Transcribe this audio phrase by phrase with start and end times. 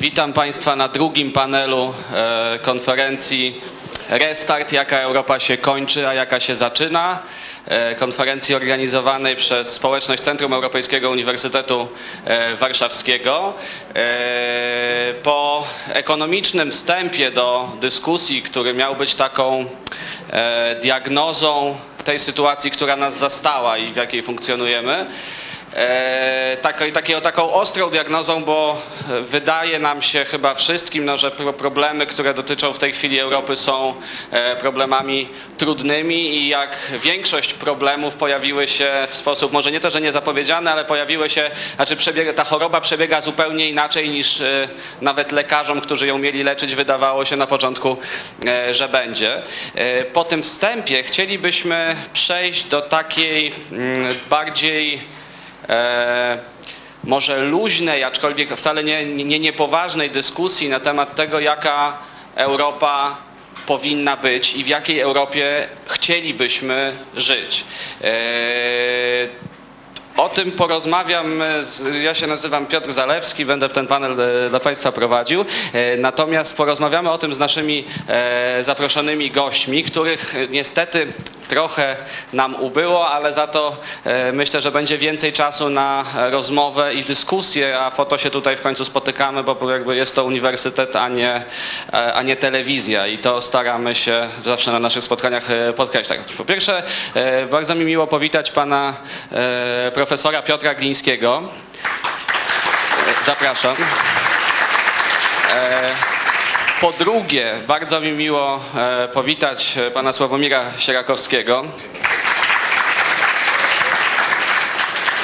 [0.00, 3.60] Witam Państwa na drugim panelu e, konferencji
[4.08, 7.18] Restart, jaka Europa się kończy, a jaka się zaczyna.
[7.66, 11.88] E, konferencji organizowanej przez Społeczność Centrum Europejskiego Uniwersytetu
[12.24, 13.54] e, Warszawskiego.
[15.22, 19.66] Po ekonomicznym wstępie do dyskusji, który miał być taką
[20.82, 25.06] diagnozą tej sytuacji, która nas zastała i w jakiej funkcjonujemy,
[25.78, 28.82] e, tak, takiego, taką ostrą diagnozą, bo
[29.22, 33.56] wydaje nam się chyba wszystkim, no, że pro- problemy, które dotyczą w tej chwili Europy
[33.56, 33.94] są
[34.30, 35.28] e, problemami
[35.58, 40.84] trudnymi i jak większość problemów pojawiły się w sposób może nie to, że niezapowiedziany, ale
[40.84, 44.68] pojawiły się, znaczy przebiega, ta choroba przebiega zupełnie inaczej niż e,
[45.00, 47.96] nawet lekarzom, którzy ją mieli leczyć, wydawało się na początku,
[48.46, 49.42] e, że będzie.
[49.74, 55.17] E, Po tym wstępie chcielibyśmy przejść do takiej mm, bardziej e,
[57.04, 61.98] może luźnej, aczkolwiek wcale nie, nie niepoważnej dyskusji na temat tego, jaka
[62.34, 63.16] Europa
[63.66, 67.64] powinna być i w jakiej Europie chcielibyśmy żyć.
[70.18, 71.42] E, o tym porozmawiam.
[71.60, 75.44] Z, ja się nazywam Piotr Zalewski, będę ten panel e, dla Państwa prowadził.
[75.72, 81.06] E, Natomiast porozmawiamy o tym z naszymi e, zaproszonymi gośćmi, których e, niestety
[81.48, 81.96] trochę
[82.32, 87.78] nam ubyło, ale za to e, myślę, że będzie więcej czasu na rozmowę i dyskusję,
[87.78, 91.44] a po to się tutaj w końcu spotykamy, bo jakby jest to uniwersytet, a nie,
[91.92, 96.18] e, a nie telewizja i to staramy się zawsze na naszych spotkaniach e, podkreślać.
[96.38, 96.82] Po pierwsze,
[97.14, 98.96] e, bardzo mi miło powitać pana
[99.32, 101.42] e, profesora Piotra Glińskiego.
[103.24, 103.76] Zapraszam.
[105.54, 105.92] E,
[106.80, 111.64] Po drugie, bardzo mi miło e, powitać e, pana Sławomira Sierakowskiego.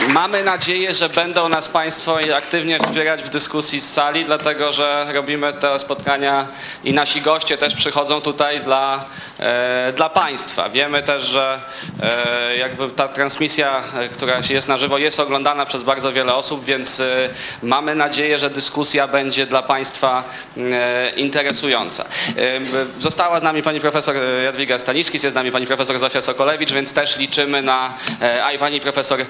[0.08, 5.52] Mamy nadzieję, że będą nas Państwo aktywnie wspierać w dyskusji z sali, dlatego że robimy
[5.52, 6.46] te spotkania
[6.84, 9.04] i nasi goście też przychodzą tutaj dla,
[9.40, 10.68] e, dla Państwa.
[10.68, 11.60] Wiemy też, że
[12.02, 16.64] e, jakby ta transmisja, e, która jest na żywo, jest oglądana przez bardzo wiele osób,
[16.64, 17.02] więc
[17.62, 20.24] mamy nadzieję, że dyskusja będzie dla Państwa
[21.16, 22.04] interesująca.
[23.00, 26.92] Została z nami pani profesor Jadwiga Staniszkis, jest z nami pani profesor Zofia Sokolewicz, więc
[26.92, 27.94] też liczymy na,
[28.44, 29.20] a i pani profesor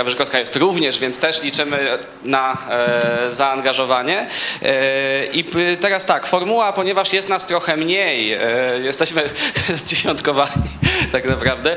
[0.00, 4.26] e, Kawecka-Wyżykowska jest również, więc też liczymy na e, zaangażowanie.
[4.62, 5.44] E, I
[5.80, 8.40] teraz tak, formuła, ponieważ jest nas trochę mniej, e,
[8.82, 9.22] jesteśmy
[9.74, 10.70] zdziesiątkowani
[11.12, 11.76] tak naprawdę,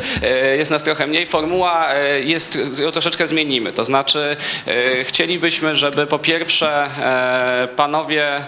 [0.58, 1.90] jest nas trochę mniej, formuła
[2.24, 4.38] jest, ją troszeczkę zmienimy, to znaczy
[5.04, 6.90] chcielibyśmy, żeby po pierwsze
[7.76, 8.42] panowie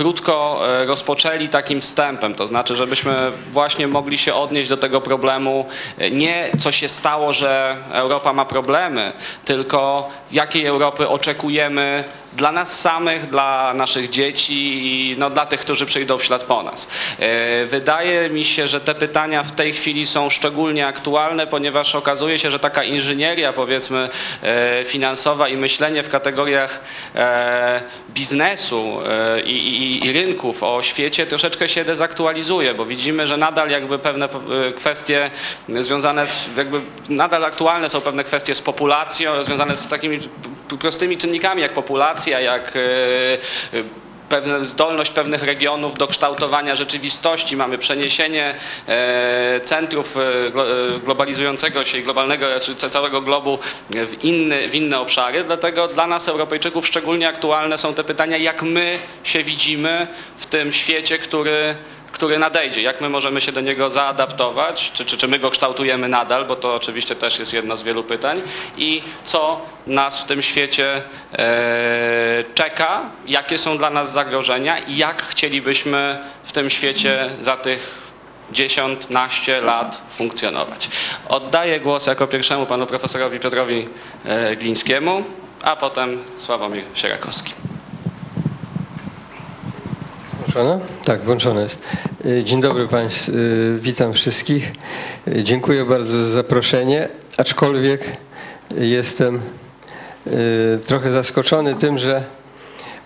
[0.00, 5.66] krótko e, rozpoczęli takim wstępem, to znaczy, żebyśmy właśnie mogli się odnieść do tego problemu.
[5.98, 9.12] E, nie co się stało, że Europa ma problemy,
[9.44, 15.86] tylko jakiej Europy oczekujemy dla nas samych, dla naszych dzieci i no, dla tych, którzy
[15.86, 16.88] przyjdą w ślad po nas.
[17.18, 22.38] E, Wydaje mi się, że te pytania w tej chwili są szczególnie aktualne, ponieważ okazuje
[22.38, 24.08] się, że taka inżynieria powiedzmy
[24.42, 26.80] e, finansowa i myślenie w kategoriach
[27.14, 29.00] e, biznesu
[29.44, 34.28] i, i, i rynków o świecie troszeczkę się dezaktualizuje, bo widzimy, że nadal jakby pewne
[34.76, 35.30] kwestie
[35.68, 40.18] związane z, jakby nadal aktualne są pewne kwestie z populacją, związane z takimi
[40.78, 42.80] prostymi czynnikami jak populacja, jak e,
[43.78, 43.82] e,
[44.28, 47.56] pewna zdolność pewnych regionów do kształtowania rzeczywistości.
[47.56, 48.54] Mamy przeniesienie
[48.88, 50.16] e, centrów
[50.52, 52.46] glo- globalizującego się i globalnego,
[52.90, 53.58] całego globu
[53.90, 55.44] w, inny, w inne obszary.
[55.44, 60.72] Dlatego dla nas, Europejczyków, szczególnie aktualne są te pytania, jak my się widzimy w tym
[60.72, 61.74] świecie, który
[62.20, 66.08] który nadejdzie, jak my możemy się do niego zaadaptować, czy, czy, czy my go kształtujemy
[66.08, 68.42] nadal, bo to oczywiście też jest jedno z wielu pytań,
[68.76, 74.78] i co nas w tym świecie e, czeka, jakie są dla nas zagrożenia?
[74.78, 77.98] I jak chcielibyśmy w tym świecie za tych
[78.52, 80.88] 10, naście lat funkcjonować.
[81.28, 83.88] Oddaję głos jako pierwszemu panu profesorowi Piotrowi
[84.24, 85.24] e, Glińskiemu,
[85.62, 87.52] a potem Sławomir Sierakowski.
[91.04, 91.78] Tak, włączone jest.
[92.26, 94.72] Y, Dzień dobry Państwu, y, witam wszystkich.
[95.28, 98.16] Y, Dziękuję bardzo za zaproszenie, aczkolwiek
[98.78, 99.40] jestem
[100.86, 102.22] trochę zaskoczony tym, że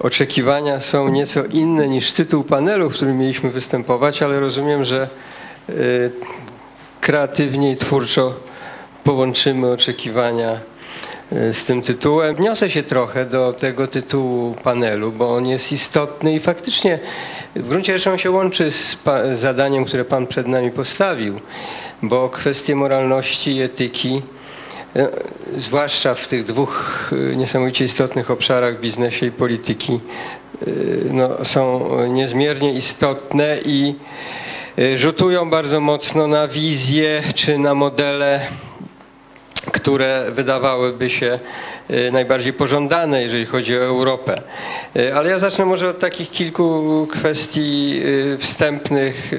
[0.01, 5.09] oczekiwania są nieco inne niż tytuł panelu, w którym mieliśmy występować, ale rozumiem, że
[7.01, 8.35] kreatywnie i twórczo
[9.05, 10.61] połączymy oczekiwania
[11.53, 12.35] z tym tytułem.
[12.35, 16.99] Wniosę się trochę do tego tytułu panelu, bo on jest istotny i faktycznie
[17.57, 18.99] w gruncie rzeczy on się łączy z
[19.35, 21.41] zadaniem, które Pan przed nami postawił,
[22.03, 24.23] bo kwestie moralności i etyki,
[24.97, 25.09] e,
[25.59, 30.01] zwłaszcza w tych dwóch e, niesamowicie istotnych obszarach biznesie i polityki,
[31.11, 33.95] no, są niezmiernie istotne i
[34.97, 38.41] rzutują bardzo mocno na wizję czy na modele
[39.73, 41.39] które wydawałyby się
[41.91, 44.43] y, najbardziej pożądane, jeżeli chodzi o Europę.
[44.97, 49.31] Y, Ale ja zacznę może od takich kilku kwestii y, wstępnych,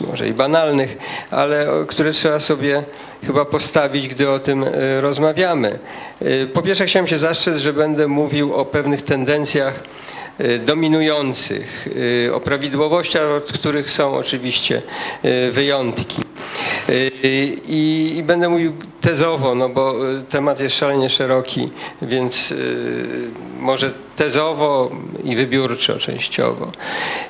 [0.00, 0.98] może i banalnych,
[1.30, 2.82] ale które trzeba sobie
[3.26, 4.64] chyba postawić, gdy o tym
[5.00, 5.78] rozmawiamy.
[6.54, 9.82] Po pierwsze chciałem się zastrzec, że będę mówił o pewnych tendencjach
[10.66, 11.88] dominujących,
[12.26, 14.82] y, o prawidłowościach, od których są oczywiście
[15.24, 16.22] y, wyjątki.
[16.88, 17.10] Y,
[17.68, 21.68] I, będę mówił tezowo, no bo y, temat jest szalenie szeroki,
[22.02, 22.76] więc y,
[23.60, 24.90] może tezowo
[25.24, 26.72] i wybiórczo częściowo.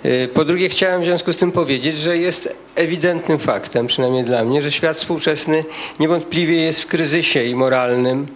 [0.04, 4.44] Y, Po drugie chciałem w związku z tym powiedzieć, że jest ewidentnym faktem, przynajmniej dla
[4.44, 5.64] mnie, że świat współczesny
[6.00, 8.26] niewątpliwie jest w kryzysie i moralnym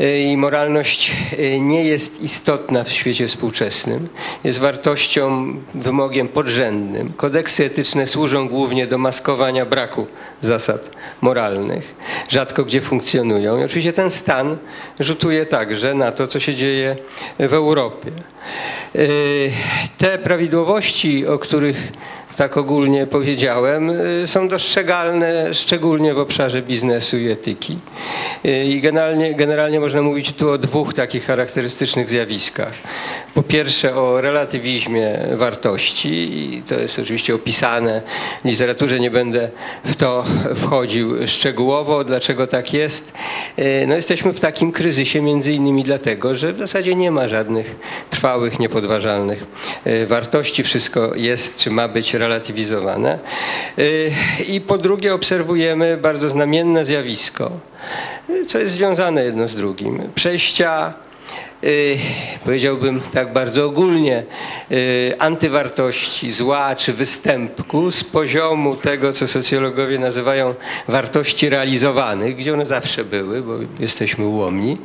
[0.00, 4.01] y, i moralność y, nie jest istotna w świecie współczesnym.
[4.44, 7.12] Jest wartością, wymogiem podrzędnym.
[7.16, 10.06] Kodeksy etyczne służą głównie do maskowania braku
[10.40, 10.90] zasad
[11.20, 11.94] moralnych.
[12.28, 13.58] Rzadko gdzie funkcjonują.
[13.58, 14.56] I oczywiście ten stan
[15.00, 16.96] rzutuje także na to, co się dzieje
[17.38, 18.10] w Europie.
[18.96, 19.52] Y,
[19.98, 21.92] Te prawidłowości, o których
[22.36, 27.78] tak ogólnie powiedziałem, y, są dostrzegalne szczególnie w obszarze biznesu i etyki.
[28.44, 32.72] Y, I generalnie, generalnie można mówić tu o dwóch takich charakterystycznych zjawiskach.
[33.34, 38.02] Po pierwsze o relatywizmie wartości i to jest oczywiście opisane
[38.44, 39.48] w literaturze, nie będę
[39.84, 40.24] w to
[40.56, 43.12] wchodził szczegółowo, dlaczego tak jest.
[43.58, 47.76] Y, No jesteśmy w takim kryzysie między innymi dlatego, że w zasadzie nie ma żadnych
[48.10, 49.46] trwałych, niepodważalnych
[50.06, 50.62] wartości.
[50.62, 53.18] Wszystko jest, czy ma być relatywizowane.
[53.78, 54.12] Y,
[54.48, 57.50] I po drugie obserwujemy bardzo znamienne zjawisko,
[58.48, 60.02] co jest związane jedno z drugim.
[60.14, 60.94] Przejścia
[62.44, 64.24] powiedziałbym tak bardzo ogólnie,
[64.70, 70.54] y, antywartości, zła czy występku z poziomu tego, co socjologowie nazywają
[70.88, 74.78] wartości realizowanych, gdzie one zawsze były, bo jesteśmy ułomni,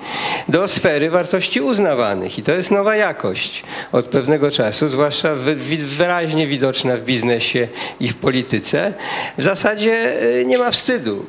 [0.47, 2.39] do sfery wartości uznawanych.
[2.39, 5.35] I to jest nowa jakość od pewnego czasu, zwłaszcza
[5.97, 7.67] wyraźnie widoczna w biznesie
[7.99, 8.93] i w polityce.
[9.37, 11.25] W zasadzie y, nie ma wstydu.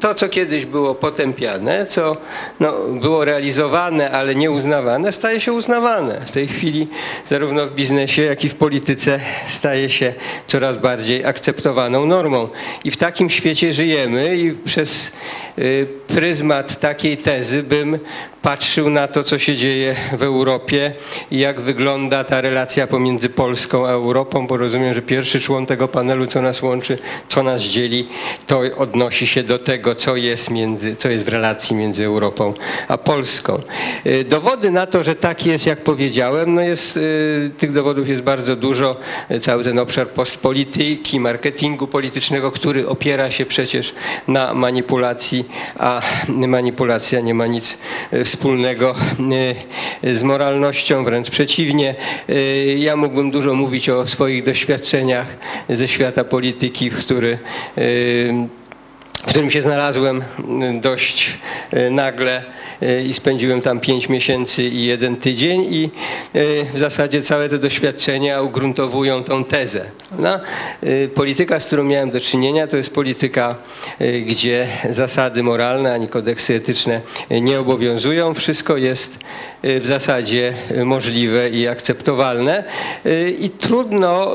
[0.00, 2.16] To, co kiedyś było potępiane, co
[2.60, 6.20] no, było realizowane, ale nie uznawane, staje się uznawane.
[6.26, 6.88] W tej chwili
[7.30, 10.14] zarówno w biznesie, jak i w polityce staje się
[10.46, 12.48] coraz bardziej akceptowaną normą.
[12.84, 15.12] I w takim świecie żyjemy i przez
[15.58, 17.98] y, pryzmat takiej tezy bym
[18.42, 20.92] patrzył na to, co się dzieje w Europie
[21.30, 25.88] i jak wygląda ta relacja pomiędzy Polską a Europą, bo rozumiem, że pierwszy człon tego
[25.88, 26.98] panelu, co nas łączy,
[27.28, 28.08] co nas dzieli,
[28.46, 32.54] to odnosi się do tego, co jest, między, co jest w relacji między Europą
[32.88, 33.60] a Polską.
[34.06, 38.22] Y, Dowody na to, że tak jest, jak powiedziałem, no jest, y, tych dowodów jest
[38.22, 38.96] bardzo dużo.
[39.30, 43.94] Y, Cały ten obszar postpolityki, marketingu politycznego, który opiera się przecież
[44.28, 45.44] na manipulacji,
[45.78, 47.78] a manipulacja nie ma nic
[48.12, 48.94] y, wspólnego
[50.04, 51.94] z moralnością, wręcz przeciwnie.
[52.76, 55.26] Ja mógłbym dużo mówić o swoich doświadczeniach
[55.68, 57.38] ze świata polityki, w który
[59.22, 61.38] w którym się znalazłem y, dość
[61.74, 62.42] y, nagle
[62.82, 65.90] y, i spędziłem tam pięć miesięcy i jeden tydzień i
[66.74, 69.84] w zasadzie całe te doświadczenia ugruntowują tą tezę.
[70.18, 70.40] No,
[71.14, 73.54] Polityka, z którą miałem do czynienia, to jest polityka,
[74.26, 78.34] gdzie zasady moralne ani kodeksy etyczne nie obowiązują.
[78.34, 79.18] Wszystko jest
[79.62, 80.54] w zasadzie
[80.84, 82.64] możliwe i akceptowalne
[83.38, 84.32] i trudno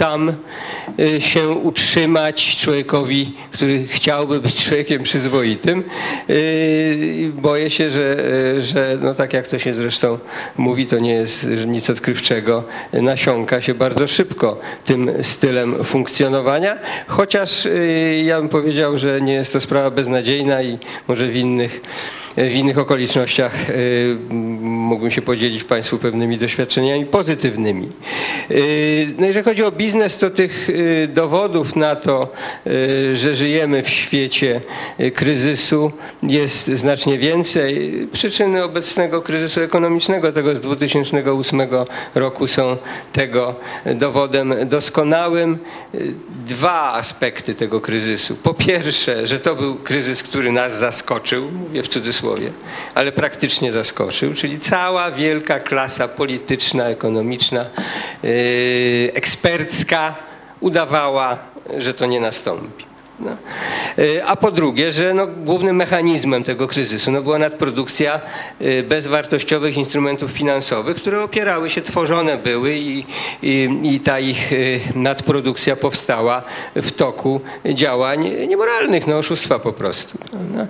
[0.00, 0.32] tam
[1.00, 5.84] y, się utrzymać człowiekowi, który chciałby być człowiekiem przyzwoitym.
[6.30, 8.16] Y, Boję się, że,
[8.58, 10.18] y, że no tak jak to się zresztą
[10.56, 17.68] mówi, to nie jest nic odkrywczego, nasiąka się bardzo szybko tym stylem funkcjonowania, chociaż
[18.22, 20.78] ja bym powiedział, że nie jest to sprawa beznadziejna i
[21.08, 21.80] może w innych
[22.36, 24.16] w innych okolicznościach y,
[24.60, 27.88] mógłbym się podzielić Państwu pewnymi doświadczeniami pozytywnymi.
[28.50, 30.68] Y, No jeżeli chodzi o biznes, to tych
[31.08, 32.32] dowodów na to,
[33.14, 34.60] że żyjemy w świecie
[35.14, 37.92] kryzysu jest znacznie więcej.
[38.12, 41.60] Przyczyny obecnego kryzysu ekonomicznego, tego z 2008
[42.14, 42.76] roku są
[43.12, 43.54] tego
[43.94, 45.58] dowodem doskonałym.
[46.46, 48.36] Dwa aspekty tego kryzysu.
[48.36, 52.19] Po pierwsze, że to był kryzys, który nas zaskoczył, mówię w cudzysłowie,
[52.94, 57.66] ale praktycznie zaskoczył, czyli cała wielka klasa polityczna, ekonomiczna,
[58.22, 58.30] yy,
[59.14, 60.14] ekspercka
[60.60, 61.38] udawała,
[61.78, 62.89] że to nie nastąpi.
[63.20, 63.36] No.
[63.98, 68.20] Y, A po drugie, że no, głównym mechanizmem tego kryzysu no, była nadprodukcja
[68.62, 73.04] y, bezwartościowych instrumentów finansowych, które opierały się, tworzone były i,
[73.42, 76.42] i, i ta ich y, nadprodukcja powstała
[76.76, 80.18] w toku działań niemoralnych, no, oszustwa po prostu.
[80.54, 80.66] No.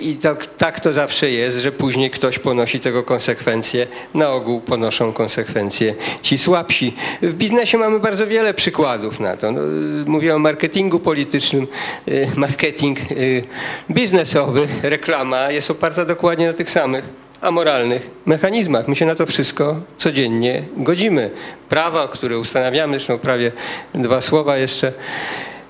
[0.00, 3.86] I tak, tak to zawsze jest, że później ktoś ponosi tego konsekwencje.
[4.14, 6.94] Na ogół ponoszą konsekwencje ci słabsi.
[7.22, 9.52] W biznesie mamy bardzo wiele przykładów na to.
[9.52, 9.60] No,
[10.06, 11.33] mówię o marketingu politycznym.
[11.34, 13.42] Y, Marketing y,
[13.90, 17.04] biznesowy, reklama jest oparta dokładnie na tych samych
[17.40, 18.88] amoralnych mechanizmach.
[18.88, 21.30] My się na to wszystko codziennie godzimy.
[21.68, 23.52] Prawa, które ustanawiamy, zresztą prawie
[23.94, 24.92] dwa słowa jeszcze,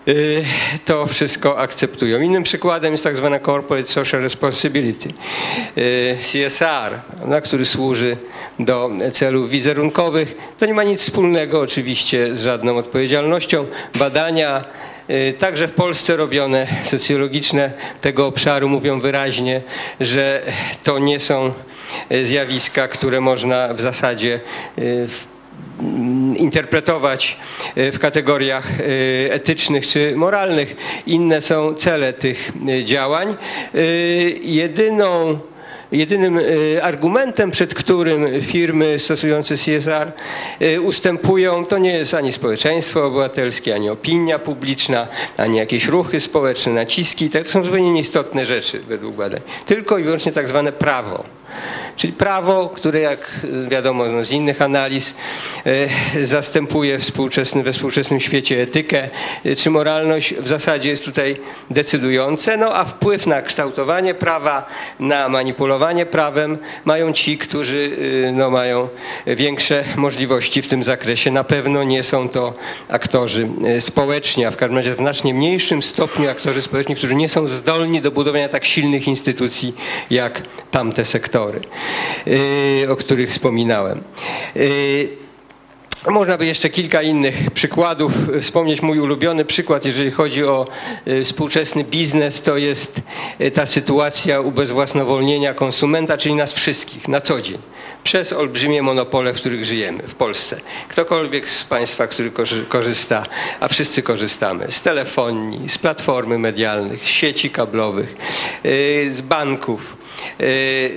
[0.08, 0.44] y,
[0.84, 2.20] to wszystko akceptują.
[2.20, 5.08] Innym przykładem jest tak zwana Corporate Social Responsibility,
[6.20, 8.16] CSR, na który służy
[8.58, 10.36] do celów wizerunkowych.
[10.58, 13.66] To nie ma nic wspólnego oczywiście z żadną odpowiedzialnością.
[13.98, 14.64] Badania
[15.38, 19.60] Także w Polsce robione socjologiczne tego obszaru mówią wyraźnie,
[20.00, 20.42] że
[20.84, 21.52] to nie są
[22.12, 24.40] y, zjawiska, które można w zasadzie
[24.78, 25.06] y,
[25.80, 27.36] mm, interpretować
[27.78, 30.76] y, w kategoriach y, etycznych czy moralnych.
[31.06, 33.36] Inne są cele tych y, działań.
[33.74, 35.38] Y, Jedyną
[35.94, 40.12] Jedynym y, argumentem, przed którym firmy stosujące CSR
[40.62, 46.72] y, ustępują, to nie jest ani społeczeństwo obywatelskie, ani opinia publiczna, ani jakieś ruchy społeczne,
[46.72, 47.30] naciski.
[47.30, 49.40] To są zupełnie nieistotne rzeczy według badań.
[49.66, 51.24] Tylko i wyłącznie tak zwane prawo.
[51.96, 55.14] Czyli prawo, które jak wiadomo no, z innych analiz
[55.66, 59.08] e, zastępuje współczesny, we współczesnym świecie etykę.
[59.44, 61.36] E, czy moralność, w zasadzie jest tutaj
[61.70, 64.66] decydujące, no a wpływ na kształtowanie prawa,
[65.00, 67.90] na manipulowanie prawem mają ci, którzy
[68.32, 68.88] no, mają
[69.26, 71.30] większe możliwości w tym zakresie.
[71.30, 72.54] Na pewno nie są to
[72.88, 73.48] aktorzy
[73.80, 78.00] społeczni, a w każdym razie w znacznie mniejszym stopniu aktorzy społeczni, którzy nie są zdolni
[78.00, 79.74] do budowania tak silnych instytucji
[80.10, 81.43] jak tamte sektory,
[82.26, 84.02] y, o których wspominałem.
[84.56, 85.08] Y,
[86.10, 88.82] można by jeszcze kilka innych przykładów wspomnieć.
[88.82, 90.66] Mój ulubiony przykład, jeżeli chodzi o
[91.08, 93.00] y, współczesny biznes, to jest
[93.40, 97.58] y, ta sytuacja ubezwłasnowolnienia konsumenta, czyli nas wszystkich na co dzień.
[98.04, 100.60] Przez olbrzymie monopole, w których żyjemy w Polsce.
[100.88, 103.26] Ktokolwiek z Państwa, który korzy- korzysta,
[103.60, 108.16] a wszyscy korzystamy, z telefonii, z platformy medialnych, sieci kablowych,
[108.64, 110.03] y, z banków, y,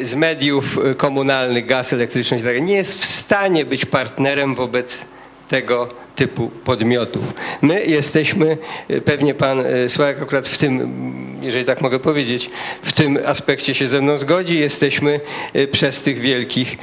[0.01, 5.05] z mediów y, komunalnych, gaz elektryczny i tak nie jest w stanie być partnerem wobec
[5.49, 7.23] tego typu podmiotów.
[7.61, 8.57] My jesteśmy,
[8.91, 12.49] y, pewnie pan y, Sławek akurat w tym, jeżeli tak mogę powiedzieć,
[12.83, 15.19] w tym aspekcie się ze mną zgodzi, jesteśmy
[15.55, 16.77] y, przez tych wielkich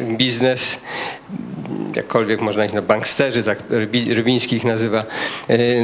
[0.00, 0.78] biznes
[1.96, 5.04] jakkolwiek można ich na banksterzy, tak Rybi- Rybiński ich nazywa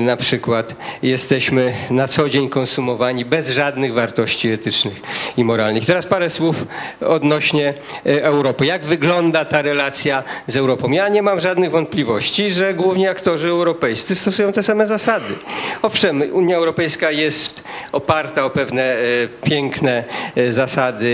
[0.00, 5.00] na przykład, jesteśmy na co dzień konsumowani bez żadnych wartości etycznych
[5.36, 5.86] i moralnych.
[5.86, 6.66] Teraz parę słów
[7.00, 8.66] odnośnie Europy.
[8.66, 10.90] Jak wygląda ta relacja z Europą?
[10.90, 15.34] Ja nie mam żadnych wątpliwości, że główni aktorzy europejscy stosują te same zasady.
[15.82, 20.04] Owszem, Unia Europejska jest oparta o pewne y, piękne
[20.36, 21.06] y, zasady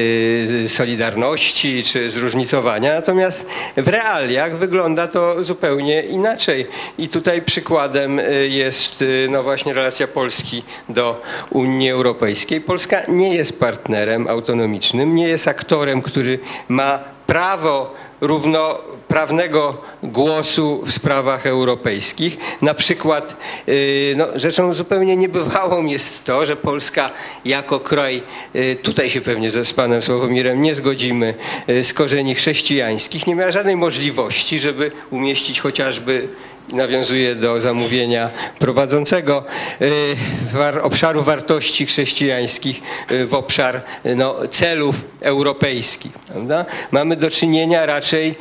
[0.65, 6.67] y, solidarności czy zróżnicowania, natomiast w realiach wygląda to zupełnie inaczej.
[6.99, 12.61] I tutaj przykładem jest no właśnie relacja Polski do Unii Europejskiej.
[12.61, 21.47] Polska nie jest partnerem autonomicznym, nie jest aktorem, który ma prawo równoprawnego głosu w sprawach
[21.47, 22.37] europejskich.
[22.63, 23.37] Na przykład
[23.69, 27.11] y, no, rzeczą zupełnie niebywałą jest to, że Polska
[27.45, 28.23] jako kraj,
[28.57, 31.35] y, tutaj się pewnie z panem Sławomirem nie zgodzimy,
[31.69, 36.29] y, z korzeni chrześcijańskich, nie miała żadnej możliwości, żeby umieścić chociażby
[36.69, 39.45] nawiązuje do zamówienia prowadzącego
[39.83, 42.81] y, obszaru wartości chrześcijańskich
[43.11, 46.13] y, w obszar y, no, celów europejskich.
[46.13, 46.67] Prawda?
[46.91, 48.35] Mamy do czynienia raczej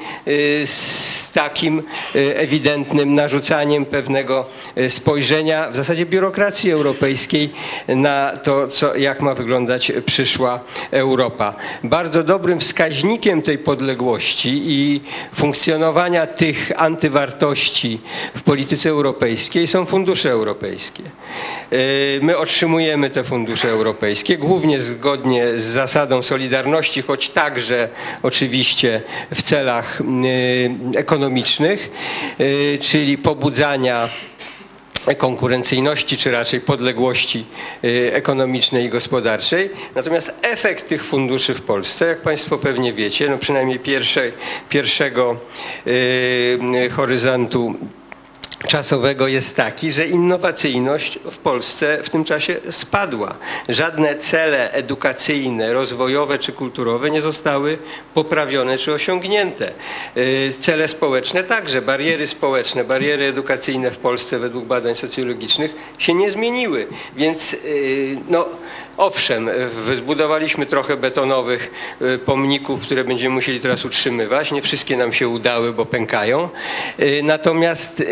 [0.66, 1.84] z takim
[2.16, 4.46] ewidentnym narzucaniem pewnego
[4.90, 7.50] spojrzenia w zasadzie biurokracji europejskiej
[7.88, 10.60] na to, co, jak ma wyglądać przyszła
[10.92, 11.54] Europa.
[11.84, 15.02] Bardzo dobrym wskaźnikiem tej podległości i
[15.36, 18.00] funkcjonowania tych antywartości
[18.36, 21.04] w polityce europejskiej są fundusze europejskie.
[21.74, 27.90] Y, My otrzymujemy te fundusze europejskie, głównie zgodnie z zasadą solidarności, choć także
[28.24, 29.02] oczywiście
[29.36, 30.06] w celach y,
[30.98, 31.92] ekonomicznych,
[32.40, 34.10] y, czyli pobudzania
[35.18, 37.46] konkurencyjności, czy raczej podległości
[38.12, 39.70] ekonomicznej i gospodarczej.
[39.96, 44.32] Natomiast efekt tych funduszy w Polsce, jak Państwo pewnie wiecie, no przynajmniej pierwsze,
[44.70, 45.38] pierwszego
[46.92, 47.76] horyzontu
[48.68, 53.36] czasowego jest taki, że innowacyjność w Polsce w tym czasie spadła.
[53.70, 57.78] Żadne cele edukacyjne, rozwojowe czy kulturowe nie zostały
[58.14, 59.72] poprawione czy osiągnięte.
[60.18, 66.32] Y, Cele społeczne także, bariery społeczne, bariery edukacyjne w Polsce według badań socjologicznych się nie
[66.32, 66.88] zmieniły.
[67.16, 68.46] Więc y, no,
[68.98, 69.50] owszem,
[69.98, 71.72] zbudowaliśmy trochę betonowych
[72.02, 74.52] y, pomników, które będziemy musieli teraz utrzymywać.
[74.52, 76.50] Nie wszystkie nam się udały, bo pękają.
[77.00, 78.04] Y, Natomiast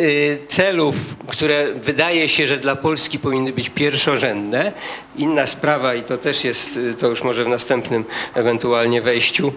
[0.47, 0.95] celów,
[1.27, 4.71] które wydaje się, że dla Polski powinny być pierwszorzędne,
[5.17, 9.53] inna sprawa i to też jest, to już może w następnym ewentualnie wejściu,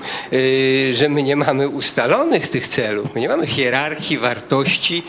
[0.92, 5.02] że my nie mamy ustalonych tych celów, my nie mamy hierarchii wartości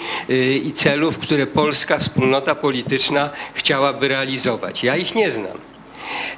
[0.64, 4.84] i celów, które polska wspólnota polityczna chciałaby realizować.
[4.84, 5.77] Ja ich nie znam.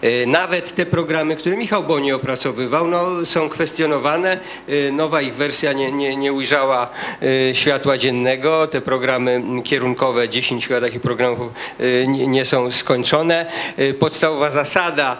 [0.02, 4.40] E, Nawet te programy, które Michał Boni opracowywał, no, są kwestionowane.
[4.68, 6.90] E, Nowa ich wersja nie, nie, nie ujrzała
[7.22, 8.68] e, światła dziennego.
[8.68, 11.52] Te programy kierunkowe, 10 chyba takich programów
[12.08, 13.46] nie, nie są skończone.
[14.00, 15.18] Podstawowa zasada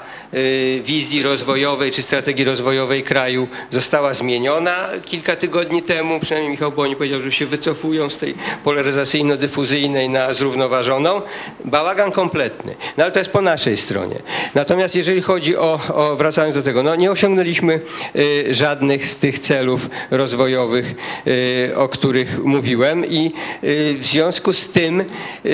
[0.84, 6.20] wizji rozwojowej czy strategii rozwojowej kraju została zmieniona kilka tygodni temu.
[6.20, 11.22] Przynajmniej Michał Boni powiedział, że się wycofują z tej polaryzacyjno-dyfuzyjnej na zrównoważoną.
[11.66, 12.76] Bałagan kompletny.
[12.98, 14.20] No ale to jest po naszej stronie.
[14.56, 17.80] Natomiast jeżeli chodzi o, o wracając do tego, no nie osiągnęliśmy
[18.16, 20.96] y, żadnych z tych celów rozwojowych,
[21.28, 25.04] y, o których mówiłem i y, w związku z tym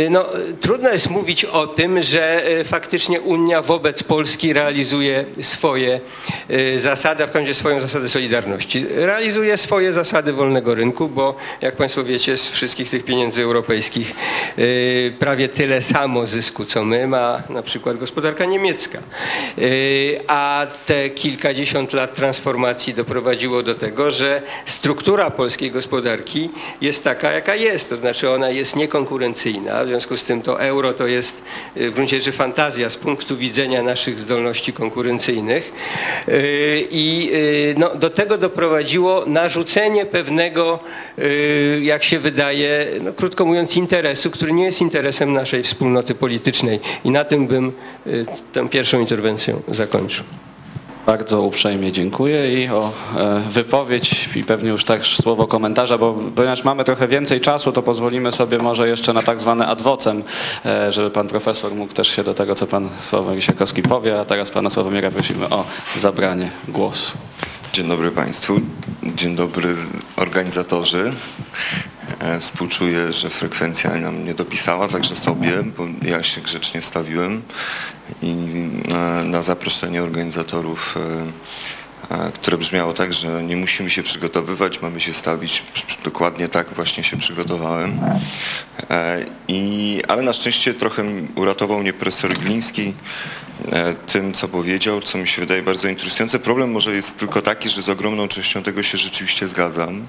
[0.10, 0.26] no,
[0.62, 6.00] trudno jest mówić o tym, że faktycznie Unia wobec Polski realizuje swoje
[6.78, 8.86] zasady, a w końcu swoją zasadę solidarności.
[8.90, 14.16] Realizuje swoje zasady wolnego rynku, bo jak Państwo wiecie, z wszystkich tych pieniędzy europejskich
[15.20, 18.75] prawie tyle samo zysku, co my, ma na przykład gospodarka niemiecka.
[19.58, 26.50] Y, A te kilkadziesiąt lat transformacji doprowadziło do tego, że struktura polskiej gospodarki
[26.82, 27.90] jest taka, jaka jest.
[27.90, 29.84] To znaczy ona jest niekonkurencyjna.
[29.84, 31.42] W związku z tym to euro to jest
[31.78, 35.72] y, w gruncie rzeczy fantazja z punktu widzenia naszych zdolności konkurencyjnych.
[36.28, 37.32] Y, I
[37.78, 40.80] no, do tego doprowadziło narzucenie pewnego,
[41.82, 46.80] jak się wydaje, no, krótko mówiąc, interesu, który nie jest interesem naszej wspólnoty politycznej.
[47.04, 47.72] I na tym bym
[48.08, 48.26] y,
[48.70, 50.26] pierwszą interwencję zakończył.
[51.06, 56.64] Bardzo uprzejmie dziękuję i o e, wypowiedź i pewnie już też słowo komentarza, bo ponieważ
[56.64, 60.24] mamy trochę więcej czasu, to pozwolimy sobie może jeszcze na tak zwane adwocem,
[60.66, 64.26] e, żeby pan profesor mógł też się do tego, co pan Sławomir Siekowski powie, a
[64.26, 65.66] teraz pana Sławomira prosimy o
[65.98, 67.18] zabranie głosu.
[67.76, 68.62] Dzień dobry Państwu.
[69.04, 69.76] Dzień dobry
[70.16, 71.14] organizatorzy.
[72.20, 77.42] E, Współczuję, że frekwencja nam nie dopisała, także sobie, bo ja się grzecznie stawiłem
[78.22, 78.36] i
[78.90, 80.96] e, na zaproszenie organizatorów,
[82.10, 85.64] e, które brzmiało tak, że nie musimy się przygotowywać, mamy się stawić.
[86.04, 88.00] Dokładnie tak właśnie się przygotowałem.
[89.48, 91.04] I, ale na szczęście trochę
[91.36, 92.94] uratował mnie profesor Gliński
[94.08, 96.40] tym, co powiedział, co mi się wydaje bardzo interesujące.
[96.40, 100.08] Problem może jest tylko taki, że z ogromną częścią tego się rzeczywiście zgadzam.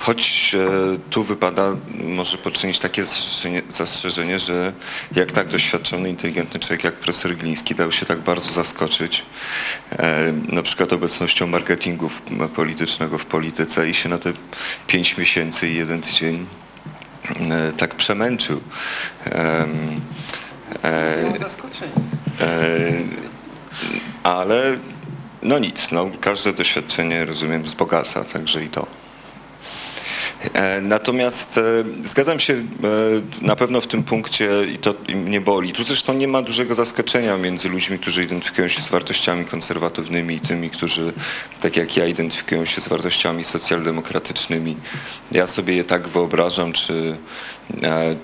[0.00, 3.04] Choć e, tu wypada może poczynić takie
[3.70, 4.72] zastrzeżenie, że
[5.16, 9.22] jak tak doświadczony, inteligentny człowiek jak profesor Gliński dał się tak bardzo zaskoczyć
[9.90, 12.10] e, na przykład obecnością marketingu
[12.54, 14.32] politycznego w polityce i się na te
[14.86, 16.46] pięć miesięcy i jeden tydzień
[17.40, 18.60] e, tak przemęczył.
[19.24, 20.00] Em,
[20.84, 21.32] e,
[22.40, 22.92] E,
[24.22, 24.78] ale
[25.42, 28.86] no nic, no, każde doświadczenie, rozumiem, wzbogaca, także i to.
[30.54, 31.62] E, Natomiast e,
[32.02, 32.62] zgadzam się e,
[33.40, 35.72] na pewno w tym punkcie i to mnie boli.
[35.72, 40.40] Tu zresztą nie ma dużego zaskoczenia między ludźmi, którzy identyfikują się z wartościami konserwatywnymi i
[40.40, 41.12] tymi, którzy,
[41.60, 44.76] tak jak ja, identyfikują się z wartościami socjaldemokratycznymi.
[45.32, 47.16] Ja sobie je tak wyobrażam, czy,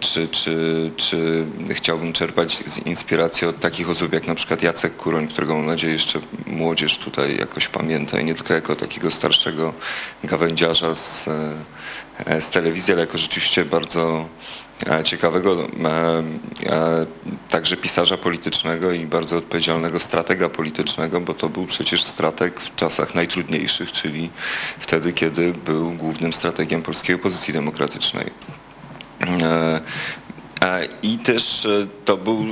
[0.01, 5.29] czy, czy, czy chciałbym czerpać z inspiracji od takich osób jak na przykład Jacek Kuroń,
[5.29, 9.75] którego mam nadzieję jeszcze młodzież tutaj jakoś pamięta i nie tylko jako takiego starszego
[10.25, 11.29] gawędziarza z,
[12.41, 14.29] z telewizji, ale jako rzeczywiście bardzo
[14.87, 15.69] e, ciekawego e,
[16.67, 17.07] e,
[17.49, 23.15] także pisarza politycznego i bardzo odpowiedzialnego stratega politycznego, bo to był przecież strateg w czasach
[23.15, 24.31] najtrudniejszych, czyli
[24.79, 28.31] wtedy, kiedy był głównym strategiem polskiej opozycji demokratycznej.
[29.21, 29.81] E,
[30.63, 32.45] e, I też e, to był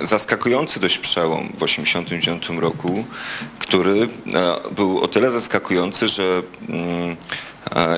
[0.00, 3.04] e, zaskakujący dość przełom w 1989 roku,
[3.58, 7.16] który e, był o tyle zaskakujący, że mm, e,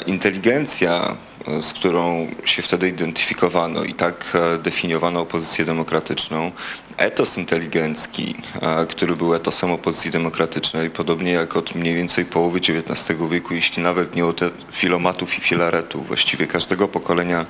[0.07, 6.53] inteligencja e, z którą się wtedy identyfikowano i tak e, definiowano opozycję demokratyczną.
[6.97, 13.19] Etos inteligencki, e, który był etosem opozycji demokratycznej, podobnie jak od mniej więcej połowy XIX
[13.31, 14.41] wieku, jeśli nawet nie od
[14.73, 17.47] filomatów i filaretów, właściwie każdego pokolenia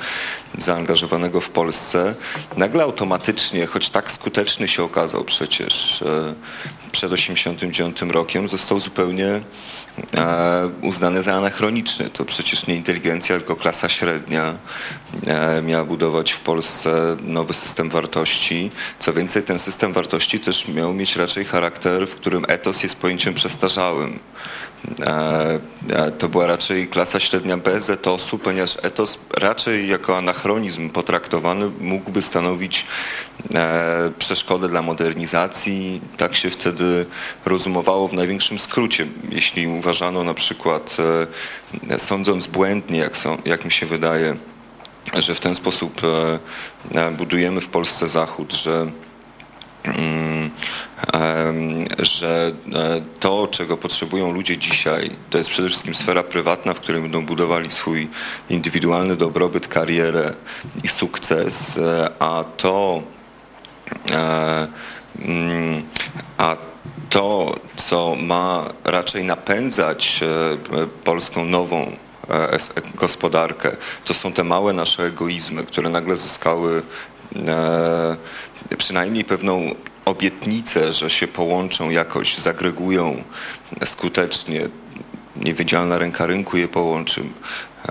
[0.59, 2.15] zaangażowanego w Polsce,
[2.57, 6.05] nagle automatycznie, choć tak skuteczny się okazał przecież
[6.93, 9.41] przed 1989 rokiem, został zupełnie
[10.83, 12.11] uznany za anachroniczny.
[12.11, 14.55] To przecież nie inteligencja, tylko klasa średnia
[15.63, 18.71] miała budować w Polsce nowy system wartości.
[18.99, 23.35] Co więcej, ten system wartości też miał mieć raczej charakter, w którym etos jest pojęciem
[23.35, 24.19] przestarzałym.
[26.19, 32.87] To była raczej klasa średnia bez etosu, ponieważ etos raczej jako anachronizm potraktowany mógłby stanowić
[34.19, 36.01] przeszkodę dla modernizacji.
[36.17, 37.07] Tak się wtedy
[37.47, 39.07] rozumowało w największym skrócie.
[39.29, 40.97] Jeśli uważano na przykład,
[41.99, 44.37] sądząc błędnie, jak, są, jak mi się wydaje,
[45.15, 46.01] że w ten sposób
[47.19, 48.91] budujemy w Polsce Zachód, że
[51.99, 52.53] że
[53.21, 57.71] to, czego potrzebują ludzie dzisiaj, to jest przede wszystkim sfera prywatna, w której będą budowali
[57.71, 58.09] swój
[58.51, 60.33] indywidualny dobrobyt, karierę
[60.85, 61.81] i sukces,
[62.19, 63.03] a to,
[66.39, 66.57] a
[67.11, 70.21] to, co ma raczej napędzać
[71.05, 71.93] polską nową
[72.95, 76.83] gospodarkę, to są te małe nasze egoizmy, które nagle zyskały
[78.79, 79.75] przynajmniej pewną
[80.09, 83.23] obietnicę, że się połączą jakoś, zagregują
[83.85, 84.69] skutecznie,
[85.37, 87.23] niewidzialna ręka rynku je połączy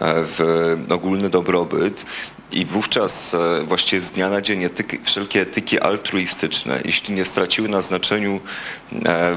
[0.01, 2.05] w ogólny dobrobyt
[2.51, 7.81] i wówczas właściwie z dnia na dzień etyki, wszelkie etyki altruistyczne, jeśli nie straciły na
[7.81, 8.39] znaczeniu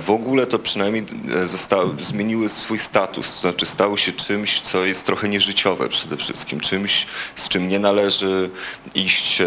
[0.02, 1.06] w ogóle, to przynajmniej
[1.44, 6.60] zostały, zmieniły swój status, to znaczy stały się czymś, co jest trochę nieżyciowe przede wszystkim,
[6.60, 8.50] czymś, z czym nie należy
[8.94, 9.42] iść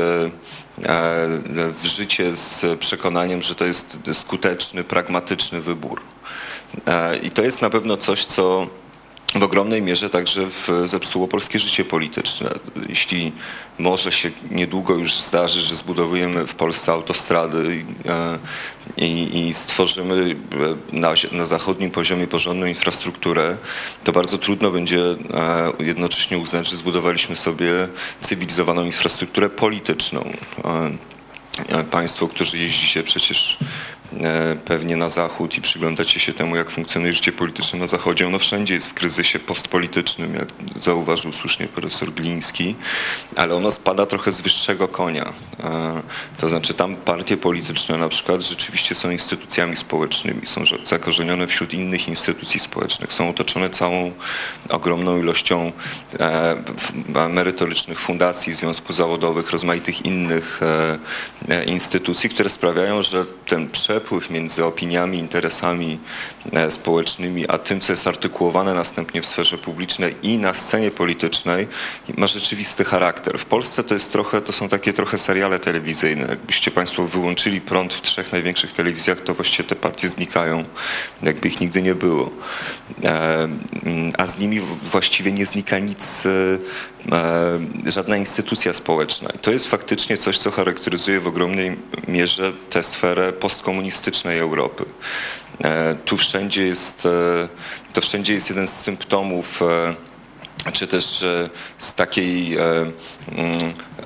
[1.74, 6.02] w życie z przekonaniem, że to jest skuteczny, pragmatyczny wybór.
[7.24, 8.68] I to jest na pewno coś, co
[9.36, 10.48] w ogromnej mierze także
[10.86, 12.50] zepsuło polskie życie polityczne.
[12.90, 13.32] Jeśli
[13.80, 17.86] może się niedługo już zdarzy, że zbudowujemy w Polsce autostrady
[18.98, 20.36] i, i stworzymy
[20.92, 23.58] na, na, zachodnim poziomie porządną infrastrukturę,
[24.04, 25.02] to bardzo trudno będzie
[25.80, 27.72] jednocześnie uznać, że zbudowaliśmy sobie
[28.22, 30.34] cywilizowaną infrastrukturę polityczną.
[31.92, 33.58] Państwo, którzy jeździcie przecież
[34.66, 38.28] pewnie na zachód i przyglądacie się temu, jak funkcjonuje życie polityczne na zachodzie.
[38.28, 40.48] Ono wszędzie jest w kryzysie postpolitycznym, jak
[40.80, 42.76] zauważył słusznie profesor Gliński,
[43.36, 45.34] ale ono spada trochę z wyższego konia.
[46.38, 52.08] To znaczy tam partie polityczne na przykład rzeczywiście są instytucjami społecznymi, są zakorzenione wśród innych
[52.08, 54.12] instytucji społecznych, są otoczone całą
[54.70, 55.72] ogromną ilością
[57.30, 60.60] merytorycznych fundacji, związków zawodowych, rozmaitych innych
[61.66, 63.70] instytucji, które sprawiają, że ten
[64.04, 66.00] przepływ między opiniami, interesami
[66.70, 71.68] społecznymi, a tym, co jest artykułowane następnie w sferze publicznej i na scenie politycznej,
[72.18, 73.40] ma rzeczywisty charakter.
[73.40, 76.26] W Polsce to jest trochę, to są takie trochę seriale telewizyjne.
[76.30, 80.64] Jakbyście Państwo wyłączyli prąd w trzech największych telewizjach, to właściwie te partie znikają,
[81.22, 82.32] jakby ich nigdy nie było.
[84.18, 86.24] A z nimi właściwie nie znika nic,
[87.86, 89.30] żadna instytucja społeczna.
[89.42, 94.86] To jest faktycznie coś, co charakteryzuje w ogromnej mierze tę sferę postkomunistycznej Europy.
[96.06, 97.08] Tu wszędzie jest,
[97.94, 99.60] to wszędzie jest jeden z symptomów
[100.72, 101.26] czy też
[101.78, 102.58] z takiej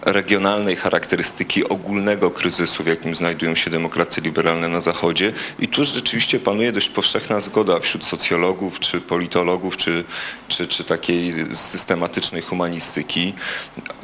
[0.01, 5.33] regionalnej charakterystyki ogólnego kryzysu, w jakim znajdują się demokracje liberalne na Zachodzie.
[5.59, 10.03] I tu rzeczywiście panuje dość powszechna zgoda wśród socjologów, czy politologów, czy,
[10.47, 13.33] czy, czy takiej systematycznej humanistyki.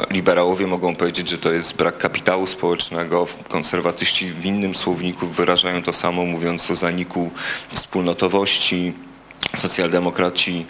[0.10, 3.28] Liberałowie mogą powiedzieć, że to jest brak kapitału społecznego.
[3.50, 7.32] Konserwatyści w innym słowniku wyrażają to samo, mówiąc o zaniku
[7.70, 8.94] wspólnotowości.
[9.56, 10.66] Socjaldemokraci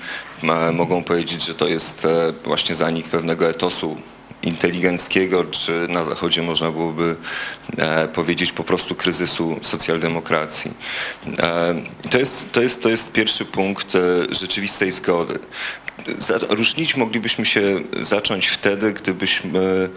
[0.73, 2.07] mogą powiedzieć, że to jest
[2.43, 3.97] właśnie zanik pewnego etosu
[4.43, 7.15] inteligenckiego, czy na Zachodzie można byłoby
[8.13, 10.71] powiedzieć po prostu kryzysu socjaldemokracji.
[12.09, 13.93] To jest, to jest, to jest pierwszy punkt
[14.29, 15.39] rzeczywistej zgody.
[16.49, 19.89] Różnić moglibyśmy się zacząć wtedy, gdybyśmy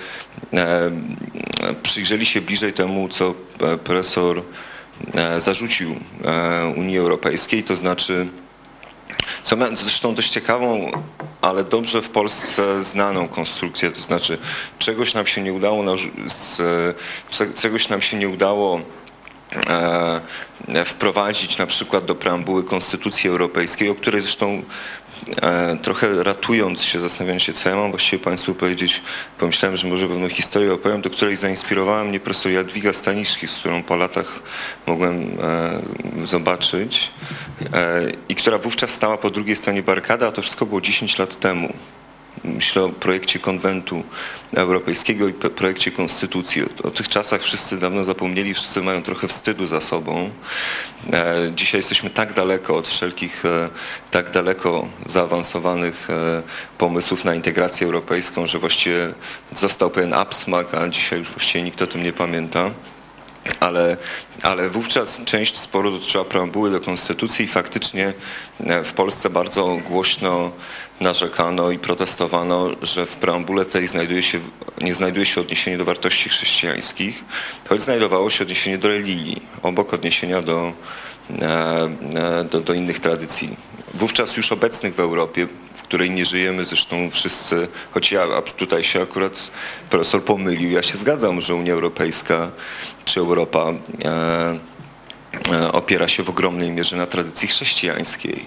[1.83, 3.35] przyjrzeli się bliżej temu, co
[3.85, 4.43] profesor
[5.39, 5.97] zarzucił
[6.77, 8.29] Unii Europejskiej, z znaczy
[9.43, 10.91] co ma zresztą dość ciekawą,
[11.41, 14.39] ale dobrze w Polsce znaną konstrukcję, to znaczy
[14.79, 15.85] czegoś nam się nie udało,
[17.55, 18.81] czegoś nam się nie udało
[20.85, 24.63] wprowadzić na przykład do preambuły Konstytucji Europejskiej, o której zresztą e,
[25.83, 29.03] trochę ratując się, zastanawiając się, co ja mam właściwie Państwu powiedzieć,
[29.39, 33.83] pomyślałem, że może pewną historię opowiem, do której zainspirowała mnie profesor Jadwiga Staniszki, z którą
[33.83, 34.43] po latach
[34.87, 37.11] mogłem e, zobaczyć
[37.73, 41.41] e, i która wówczas stała po drugiej stronie barykady, a to wszystko było 10 lat
[41.41, 41.73] temu.
[42.45, 44.05] Myślę o projekcie konwentu
[44.55, 46.63] europejskiego i projekcie konstytucji.
[46.63, 50.31] O, o tych czasach wszyscy dawno zapomnieli, wszyscy mają trochę wstydu za sobą.
[51.13, 53.69] E, dzisiaj jesteśmy tak daleko od wszelkich e,
[54.11, 56.43] tak daleko zaawansowanych e,
[56.79, 59.13] pomysłów na integrację europejską, że właściwie
[59.53, 62.71] został pewien absmak, a dzisiaj już właściwie nikt o tym nie pamięta.
[63.61, 63.97] Ale,
[64.43, 68.13] ale wówczas część sporu dotyczyła preambuły do konstytucji i faktycznie
[68.61, 70.53] e, w Polsce bardzo głośno
[71.01, 74.41] narzekano i protestowano, że w preambule tej znajduje się,
[74.81, 77.25] nie znajduje się odniesienie do wartości chrześcijańskich,
[77.69, 80.73] choć znajdowało się odniesienie do religii, obok odniesienia do,
[81.31, 81.45] e,
[82.15, 83.57] e, do, do innych tradycji.
[83.95, 85.47] Wówczas już obecnych w Europie,
[85.89, 89.51] której nie żyjemy zresztą wszyscy, choć ja tutaj się akurat
[89.91, 92.51] profesor pomylił, ja się zgadzam, że Unia Europejska
[93.05, 93.73] czy Europa
[94.05, 94.59] e,
[95.53, 98.47] e, opiera się w ogromnej mierze na tradycji chrześcijańskiej.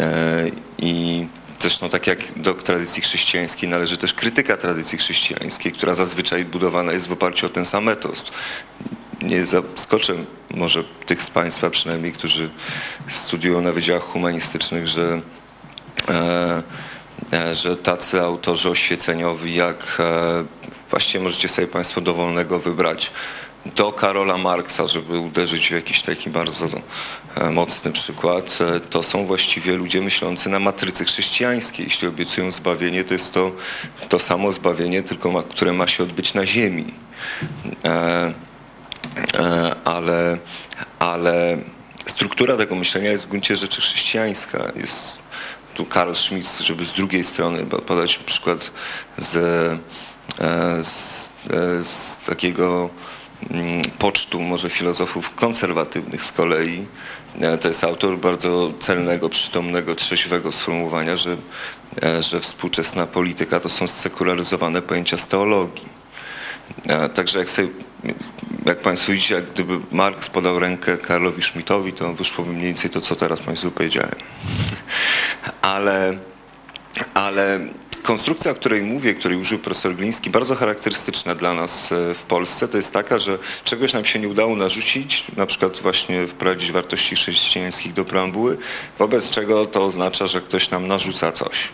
[0.00, 1.26] E, I
[1.60, 7.08] zresztą tak jak do tradycji chrześcijańskiej należy też krytyka tradycji chrześcijańskiej, która zazwyczaj budowana jest
[7.08, 8.24] w oparciu o ten sam etos.
[9.22, 10.14] Nie zaskoczę
[10.50, 12.50] może tych z Państwa przynajmniej, którzy
[13.08, 15.20] studiują na wydziałach humanistycznych, że
[17.52, 20.44] że tacy autorzy oświeceniowi jak e,
[20.90, 23.12] właściwie możecie sobie Państwo dowolnego wybrać
[23.76, 26.66] do Karola Marksa, żeby uderzyć w jakiś taki bardzo
[27.34, 31.84] e, mocny przykład, e, to są właściwie ludzie myślący na matrycy chrześcijańskiej.
[31.84, 33.52] Jeśli obiecują zbawienie, to jest to
[34.08, 36.94] to samo zbawienie, tylko ma, które ma się odbyć na ziemi.
[37.84, 38.32] E,
[39.38, 40.38] E, ale,
[40.98, 41.58] ale
[42.06, 44.72] struktura tego myślenia jest w gruncie rzeczy chrześcijańska.
[44.76, 45.16] Jest
[45.74, 48.70] tu Karl Schmitz, żeby z drugiej strony podać przykład
[49.18, 52.90] z, e, z, e, z takiego
[53.50, 56.86] mm, pocztu może filozofów konserwatywnych z kolei.
[57.40, 61.36] E, To jest autor bardzo celnego, przytomnego, trzeźwego sformułowania, że,
[62.20, 65.88] że współczesna polityka to są sekularyzowane pojęcia z teologii.
[67.14, 67.68] Także jak, sobie,
[68.66, 73.00] jak Państwo widzicie, jak gdyby Marx podał rękę Karlowi Schmidtowi, to wyszłoby mniej więcej to,
[73.00, 74.14] co teraz Państwu powiedziałem.
[75.62, 76.18] Ale,
[77.14, 77.60] ale
[78.02, 82.68] konstrukcja, o której mówię, której użył profesor Gliński, bardzo charakterystyczna dla nas e, w Polsce,
[82.68, 87.16] to jest taka, że czegoś nam się nie udało narzucić, na przykład właśnie wprowadzić wartości
[87.16, 88.58] chrześcijańskich do preambuły,
[88.98, 91.68] wobec czego to oznacza, że ktoś nam narzuca coś.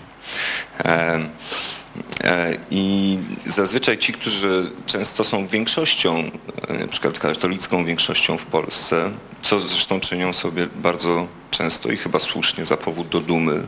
[2.24, 6.30] E, I zazwyczaj ci, którzy często są większością,
[6.68, 9.10] e, na przykład katolicką większością w Polsce,
[9.42, 13.66] co zresztą czynią sobie bardzo często i chyba słusznie za powód do dumy,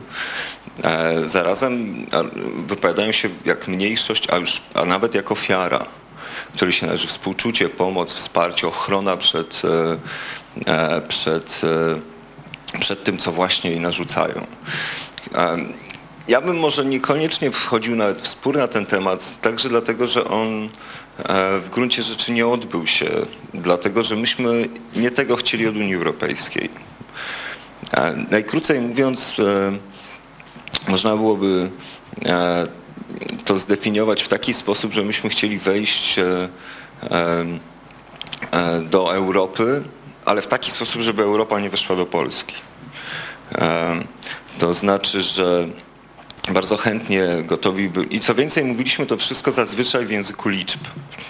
[0.83, 2.05] e, zarazem
[2.67, 5.85] wypowiadają się jak mniejszość, a, już, a nawet jak ofiara,
[6.55, 9.61] której się należy współczucie, pomoc, wsparcie, ochrona przed,
[11.07, 11.61] przed,
[12.79, 14.47] przed tym, co właśnie jej narzucają.
[16.27, 20.69] Ja bym może niekoniecznie wchodził nawet w spór na ten temat, także dlatego, że on
[21.17, 23.09] e, w gruncie rzeczy nie odbył się,
[23.53, 26.69] dlatego że myśmy nie tego chcieli od Unii Europejskiej.
[27.93, 29.77] E, Najkrócej mówiąc, e,
[30.87, 31.71] można byłoby
[33.45, 36.19] to zdefiniować w taki sposób, że myśmy chcieli wejść
[38.81, 39.83] do Europy,
[40.25, 42.55] ale w taki sposób, żeby Europa nie weszła do Polski.
[44.59, 45.67] To znaczy, że
[46.49, 48.15] bardzo chętnie gotowi byli.
[48.15, 50.79] I co więcej, mówiliśmy to wszystko zazwyczaj w języku liczb.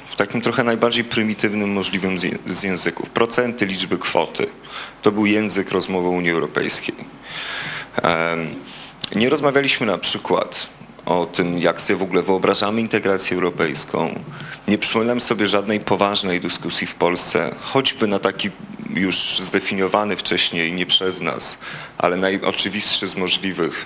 [0.07, 3.09] W takim trochę najbardziej prymitywnym możliwym z języków.
[3.09, 4.47] Procenty, liczby, kwoty.
[5.01, 6.95] To był język rozmowy Unii Europejskiej.
[9.15, 10.69] Nie rozmawialiśmy na przykład
[11.05, 14.19] o tym, jak sobie w ogóle wyobrażamy integrację europejską.
[14.67, 18.49] Nie przypominam sobie żadnej poważnej dyskusji w Polsce, choćby na taki
[18.89, 21.57] już zdefiniowany wcześniej, nie przez nas,
[21.97, 23.85] ale najoczywistszy z możliwych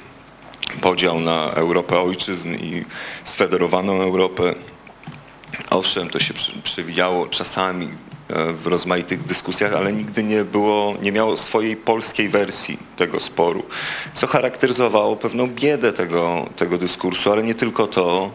[0.82, 2.86] podział na Europę ojczyzn i
[3.26, 4.54] sfederowaną Europę.
[5.70, 7.90] Owszem, to się przewijało czasami
[8.30, 13.64] e, w rozmaitych dyskusjach, ale nigdy nie było, nie miało swojej polskiej wersji tego sporu,
[14.14, 18.32] co charakteryzowało pewną biedę tego, tego dyskursu, ale nie tylko to,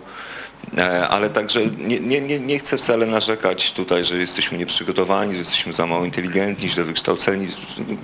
[1.09, 5.87] ale także nie, nie, nie, chcę wcale narzekać tutaj, że jesteśmy nieprzygotowani, że jesteśmy za
[5.87, 7.48] mało inteligentni, źle wykształceni.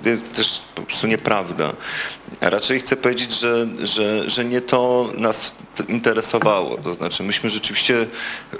[0.03, 1.73] To jest też po prostu nieprawda.
[2.41, 5.53] Raczej chcę powiedzieć, że, że, że nie to nas
[5.89, 6.77] interesowało.
[6.77, 8.07] To znaczy, myśmy rzeczywiście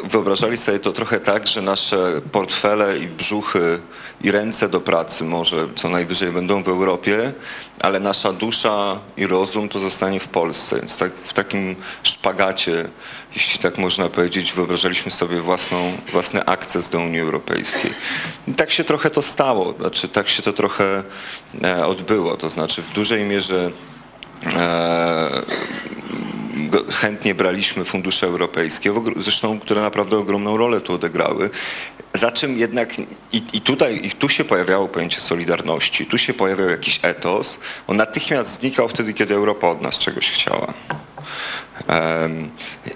[0.05, 3.81] wyobrażali sobie to trochę tak, że nasze portfele i brzuchy
[4.25, 7.33] i ręce do pracy może co najwyżej będą w Europie,
[7.81, 10.77] ale nasza dusza i rozum pozostanie w Polsce.
[10.77, 12.89] Więc tak, w takim szpagacie,
[13.35, 17.93] jeśli tak można powiedzieć, wyobrażaliśmy sobie własną, własny akces do Unii Europejskiej.
[18.49, 21.03] I tak się trochę to stało, znaczy tak się to trochę
[21.63, 22.37] e, odbyło.
[22.37, 23.71] To znaczy w dużej mierze
[24.47, 25.43] e,
[26.91, 31.51] chętnie braliśmy fundusze europejskie, zresztą które naprawdę ogromną rolę tu odegrały.
[32.15, 32.99] Za czym jednak
[33.33, 37.59] i, i tutaj i tu się pojawiało pojęcie solidarności, tu się pojawiał jakiś etos.
[37.87, 40.75] On natychmiast znikał wtedy, kiedy Europa od nas czegoś chciała.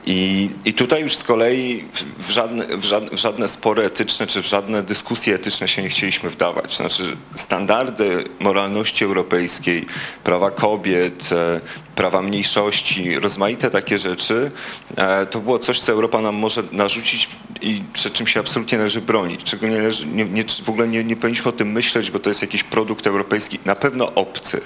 [0.06, 1.84] I, I tutaj już z kolei
[2.18, 5.88] w, żadne, w, żadne, w żadne spory etyczne czy w żadne dyskusje etyczne się nie
[5.88, 6.76] chcieliśmy wdawać.
[6.76, 9.86] Znaczy standardy moralności europejskiej,
[10.24, 11.60] prawa kobiet, e,
[11.94, 14.50] prawa mniejszości, rozmaite takie rzeczy,
[14.96, 17.28] e, to było coś, co Europa nam może narzucić
[17.60, 21.04] i przed czym się absolutnie należy bronić, czego nie należy, nie, nie, w ogóle nie,
[21.04, 24.60] nie powinniśmy o tym myśleć, bo to jest jakiś produkt europejski, na pewno obcy.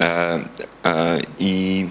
[0.00, 0.40] E,
[1.38, 1.86] I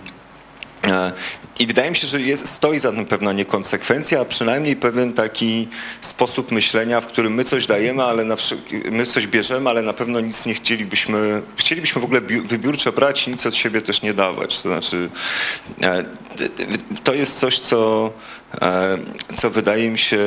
[1.60, 5.68] I wydaje mi się, że jest, stoi za tym pewna niekonsekwencja, a przynajmniej pewien taki
[6.02, 8.36] sposób myślenia, w którym my coś dajemy, ale na,
[8.92, 13.32] my coś bierzemy, ale na pewno nic nie chcielibyśmy, chcielibyśmy w ogóle wybiórczo brać i
[13.32, 14.62] nic od siebie też nie dawać.
[14.62, 15.10] To znaczy,
[15.82, 16.04] e,
[17.04, 18.12] to jest coś, co,
[18.62, 18.98] e,
[19.36, 20.20] co wydaje mi się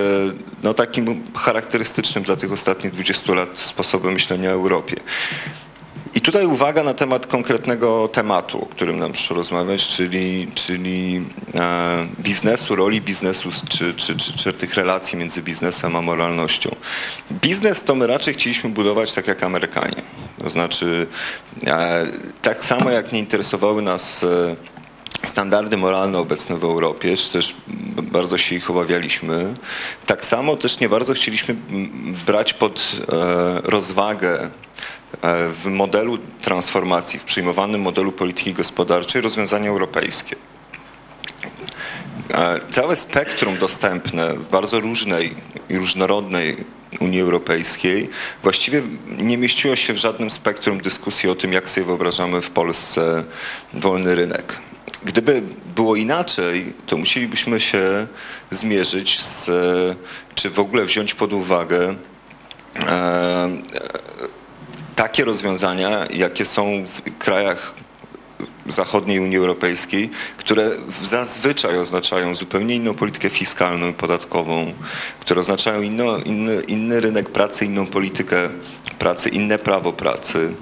[0.63, 4.97] no, takim charakterystycznym dla tych ostatnich 20 lat sposobem myślenia o Europie.
[6.15, 12.07] I tutaj uwaga na temat konkretnego tematu, o którym nam przyszło rozmawiać, czyli, czyli e,
[12.21, 16.77] biznesu, roli biznesu czy, czy, czy, czy tych relacji między biznesem a moralnością.
[17.33, 20.03] Biznes to my raczej chcieliśmy budować tak jak Amerykanie.
[20.43, 21.07] To znaczy
[21.67, 22.07] e,
[22.43, 24.57] tak samo jak nie interesowały nas e,
[25.25, 27.55] standardy moralne obecne w Europie, czy też
[28.03, 29.55] bardzo się ich obawialiśmy.
[30.07, 31.57] Tak samo też nie bardzo chcieliśmy
[32.27, 32.93] brać pod
[33.65, 34.51] rozwagę
[35.23, 40.37] w modelu transformacji, w przyjmowanym modelu polityki gospodarczej rozwiązania europejskie.
[42.31, 45.35] E, Całe spektrum dostępne w bardzo różnej
[45.71, 46.65] i różnorodnej
[47.01, 48.11] Unii Europejskiej
[48.43, 48.83] właściwie
[49.19, 53.25] nie mieściło się w żadnym spektrum dyskusji o tym, jak sobie wyobrażamy w Polsce
[53.75, 54.59] wolny rynek.
[55.05, 55.43] Gdyby
[55.77, 58.07] było inaczej, to musielibyśmy się
[58.51, 59.51] zmierzyć z,
[60.35, 61.95] czy w ogóle wziąć pod uwagę
[62.77, 63.49] e,
[64.99, 67.75] takie rozwiązania, jakie są w krajach
[68.69, 70.71] zachodniej Unii Europejskiej, które
[71.05, 74.73] zazwyczaj oznaczają zupełnie inną politykę fiskalną i podatkową,
[75.21, 78.49] które oznaczają inno, inny, inny rynek pracy, inną politykę
[78.99, 80.53] pracy, inne prawo pracy,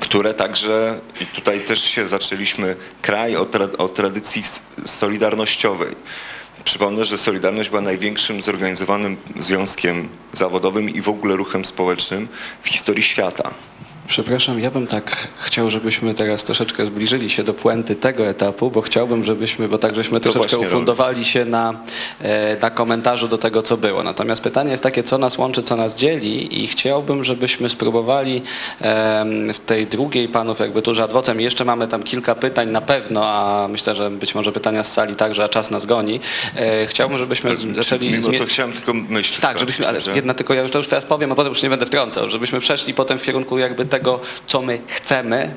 [0.00, 4.42] które także, i tutaj też się zaczęliśmy, kraj o, tra, o tradycji
[4.86, 5.96] solidarnościowej.
[6.64, 12.28] Przypomnę, że Solidarność była największym zorganizowanym związkiem zawodowym i w ogóle ruchem społecznym
[12.62, 13.50] w historii świata.
[14.12, 18.82] Przepraszam, ja bym tak chciał, żebyśmy teraz troszeczkę zbliżyli się do puenty tego etapu, bo
[18.82, 21.74] chciałbym, żebyśmy, bo tak żeśmy To troszeczkę właśnie ufundowali się na,
[22.20, 24.02] e, na komentarzu do tego, co było.
[24.02, 28.42] Natomiast pytanie jest takie, co nas łączy, co nas dzieli i chciałbym, żebyśmy spróbowali
[29.54, 33.68] w tej drugiej panów jakby turze adwocem, jeszcze mamy tam kilka pytań na pewno, a
[33.68, 36.20] myślę, że być może pytania z sali także, a czas nas goni.
[36.56, 38.10] E, Chciałbym, żebyśmy zaczęli...
[38.10, 40.86] Mimo zmie- to chciałem tylko myśl tak, żebyśmy, ale jedna tylko ja już to już
[40.86, 44.01] teraz powiem, a potem już nie będę wtrącał, żebyśmy przeszli potem w kierunku jakby tego,
[44.46, 45.54] co my chcemy,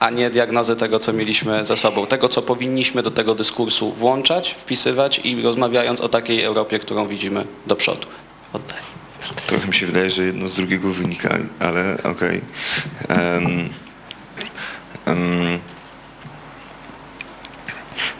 [0.00, 4.50] a nie diagnozy tego, co mieliśmy za sobą, tego, co powinniśmy do tego dyskursu włączać,
[4.50, 8.06] wpisywać i rozmawiając o takiej Europie, którą widzimy do przodu.
[8.52, 8.82] Oddaję.
[9.46, 12.40] Trochę mi się wydaje, że jedno z drugiego wynika, ale okej.
[13.08, 13.68] Em,
[15.06, 15.58] em,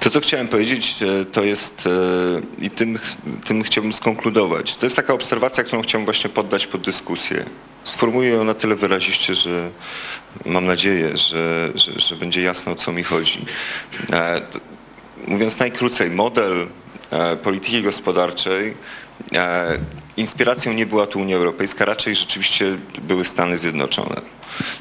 [0.01, 2.99] to, co chciałem powiedzieć, e, to jest, e, i tym,
[3.45, 7.45] tym chciałbym skonkludować, to jest taka obserwacja, którą chciałbym właśnie poddać pod dyskusję.
[7.85, 9.71] Sformułuję ją na tyle wyraziście, że
[10.47, 13.45] mam nadzieję, że, że, że będzie jasno, o co mi chodzi.
[14.13, 14.41] E,
[15.27, 16.67] Mówiąc najkrócej, model
[17.11, 18.75] e, polityki gospodarczej
[19.35, 19.79] e,
[20.17, 24.21] inspiracją nie była tu Unia Europejska, raczej rzeczywiście były Stany Zjednoczone.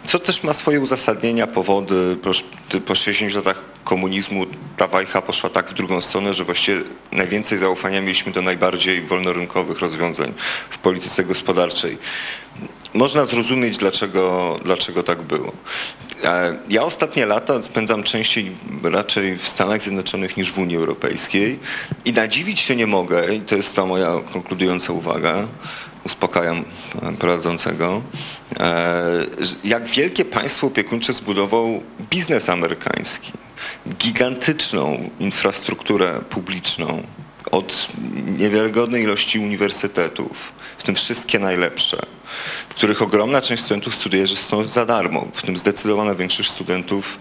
[0.03, 2.17] Co też ma swoje uzasadnienia, powody.
[2.21, 2.31] Po,
[2.79, 4.45] po 60 latach komunizmu
[4.77, 9.79] ta wajcha poszła tak w drugą stronę, że właściwie najwięcej zaufania mieliśmy do najbardziej wolnorynkowych
[9.79, 10.33] rozwiązań
[10.69, 11.97] w polityce gospodarczej.
[12.93, 15.51] Można zrozumieć, dlaczego, dlaczego tak było.
[16.23, 18.51] E, Ja ostatnie lata spędzam częściej
[18.83, 21.59] raczej w Stanach Zjednoczonych niż w Unii Europejskiej
[22.05, 25.47] i nadziwić się nie mogę, i to jest ta moja konkludująca uwaga,
[26.05, 26.63] uspokajam
[27.19, 28.01] prowadzącego,
[28.59, 29.03] e,
[29.63, 33.31] jak wielkie państwo opiekuńcze zbudował biznes amerykański.
[33.99, 37.03] Gigantyczną infrastrukturę publiczną
[37.51, 37.87] od
[38.37, 42.05] niewiarygodnej ilości uniwersytetów, w tym wszystkie najlepsze,
[42.69, 47.19] których ogromna część studentów studiuje są za darmo, w tym zdecydowana większość studentów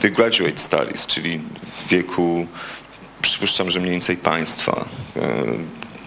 [0.00, 2.46] tych graduate studies, czyli w wieku,
[3.22, 4.84] przypuszczam, że mniej więcej państwa,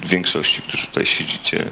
[0.01, 1.65] w większości, którzy tutaj siedzicie.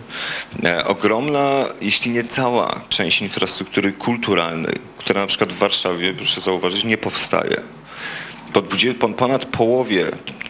[0.63, 6.83] E, ogromna, jeśli nie cała część infrastruktury kulturalnej, która na przykład w Warszawie, proszę zauważyć,
[6.83, 7.61] nie powstaje.
[8.53, 10.48] Po, 20, po ponad połowie e,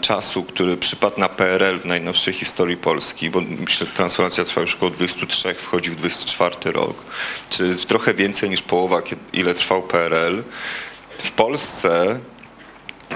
[0.00, 4.74] czasu, który przypadł na PRL w najnowszej historii Polski, bo myślę, że transformacja trwa już
[4.74, 7.02] około 23, wchodzi w 24 rok,
[7.50, 9.02] czyli jest trochę więcej niż połowa,
[9.32, 10.42] ile trwał PRL.
[11.18, 12.20] W Polsce,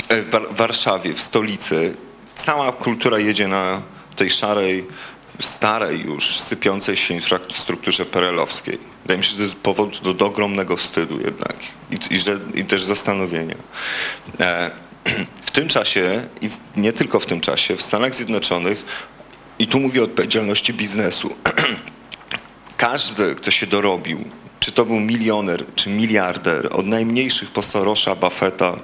[0.08, 1.94] e, w Warszawie, w stolicy
[2.34, 3.82] cała kultura jedzie na
[4.16, 4.86] tej szarej,
[5.40, 8.78] starej już, sypiącej się infrastrukturze perelowskiej.
[9.02, 11.56] Wydaje mi się, że to jest powód do, do ogromnego wstydu jednak
[11.90, 13.56] i, i, że, i też zastanowienia.
[14.40, 14.70] E,
[15.46, 18.84] w tym czasie, i nie tylko w tym czasie, w Stanach Zjednoczonych,
[19.58, 21.36] i tu mówię o odpowiedzialności biznesu,
[22.76, 24.24] każdy, kto się dorobił,
[24.60, 28.76] czy to był milioner, czy miliarder, od najmniejszych po Sorosza, Buffetta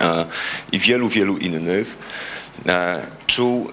[0.00, 0.26] e,
[0.72, 1.96] i wielu, wielu innych,
[2.68, 3.70] E, czuł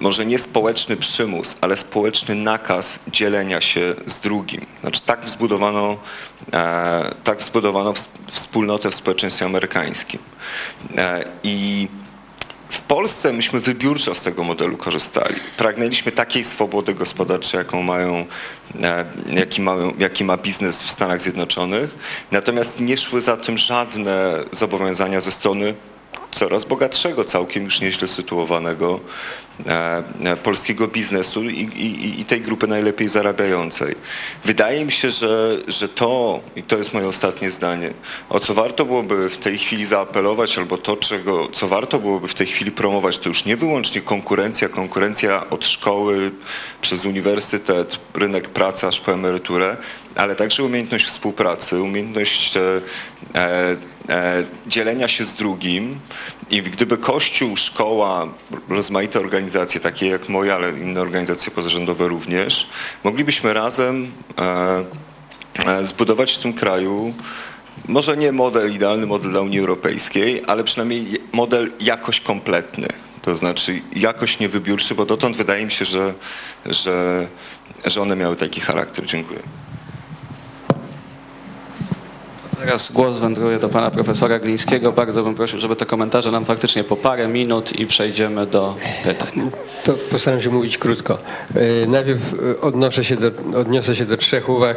[0.00, 4.66] może nie społeczny przymus, ale społeczny nakaz dzielenia się z drugim.
[4.80, 5.96] Znaczy tak wzbudowano,
[6.52, 7.94] e, tak wzbudowano
[8.26, 10.20] wspólnotę w społeczeństwie amerykańskim.
[10.96, 11.88] E, I
[12.72, 15.34] w Polsce myśmy wybiórczo z tego modelu korzystali.
[15.56, 18.26] Pragnęliśmy takiej swobody gospodarczej, jaką mają,
[19.26, 21.90] jaki, mają, jaki ma biznes w Stanach Zjednoczonych.
[22.30, 25.74] Natomiast nie szły za tym żadne zobowiązania ze strony
[26.30, 29.41] coraz bogatszego, całkiem już nieźle sytuowanego e, e,
[30.42, 33.94] polskiego biznesu i, i, i, tej grupy najlepiej zarabiającej.
[34.44, 37.90] Wydaje mi się, że, że to, i to jest moje ostatnie zdanie,
[38.28, 42.34] o co warto byłoby w tej chwili zaapelować, albo to, czego, co warto byłoby w
[42.34, 46.30] tej chwili promować, to już nie wyłącznie konkurencja, konkurencja od szkoły
[46.80, 49.76] przez uniwersytet, rynek pracy aż po emeryturę,
[50.14, 52.60] ale także umiejętność współpracy, umiejętność e,
[53.34, 53.76] e,
[54.66, 56.00] dzielenia się z drugim
[56.50, 58.28] i gdyby Kościół, szkoła,
[58.68, 62.66] rozmaite organizacje, takie jak moja, ale inne organizacje pozarządowe również,
[63.04, 64.84] moglibyśmy razem e,
[65.66, 67.14] e zbudować w tym kraju
[67.88, 72.88] może nie model, idealny model dla Unii Europejskiej, ale przynajmniej model jakoś kompletny.
[73.22, 76.14] To znaczy jakoś niewybiórczy, bo dotąd wydaje mi się, że,
[76.66, 77.26] że,
[77.84, 79.06] że one miały taki charakter.
[79.06, 79.40] Dziękuję.
[82.64, 84.92] Teraz głos wędruje do pana profesora Glińskiego.
[84.92, 89.50] Bardzo bym prosił, żeby te komentarze nam faktycznie po parę minut i przejdziemy do pytań.
[89.84, 91.18] To postaram się mówić krótko.
[91.54, 92.20] E, najpierw
[92.58, 94.76] e, odnoszę się do, odniosę się do trzech uwag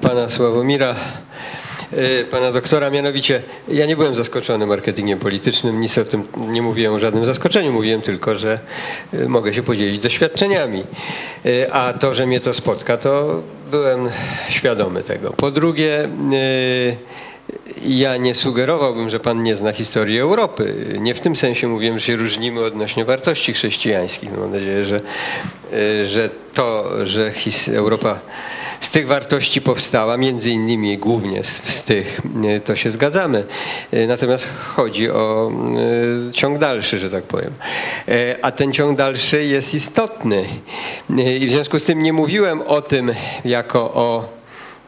[0.00, 0.94] pana Sławomira
[1.92, 6.94] e, pana doktora, mianowicie ja nie byłem zaskoczony marketingiem politycznym, nic o tym nie mówiłem
[6.94, 8.58] o żadnym zaskoczeniu, mówiłem tylko, że
[9.28, 10.84] mogę się podzielić doświadczeniami.
[11.72, 14.08] A to, że mnie to spotka, to byłem
[14.48, 15.30] świadomy tego.
[15.30, 16.96] Po drugie, y,
[17.86, 20.74] ja nie sugerowałbym, że pan nie zna historii Europy.
[21.00, 24.38] Nie w tym sensie mówiłem, że się różnimy odnośnie wartości chrześcijańskich.
[24.38, 25.00] Mam nadzieję, że,
[25.72, 27.32] y, że to, że
[27.72, 28.18] Europa
[28.80, 32.20] z tych wartości powstała, między innymi głównie z, z, tych,
[32.56, 33.44] y, to się zgadzamy.
[33.94, 35.52] Y, natomiast chodzi o
[36.32, 37.52] ciąg dalszy, że tak powiem.
[38.42, 40.44] A ten ciąg dalszy jest istotny.
[41.40, 43.12] I w związku z tym nie mówiłem o tym
[43.44, 44.37] jako o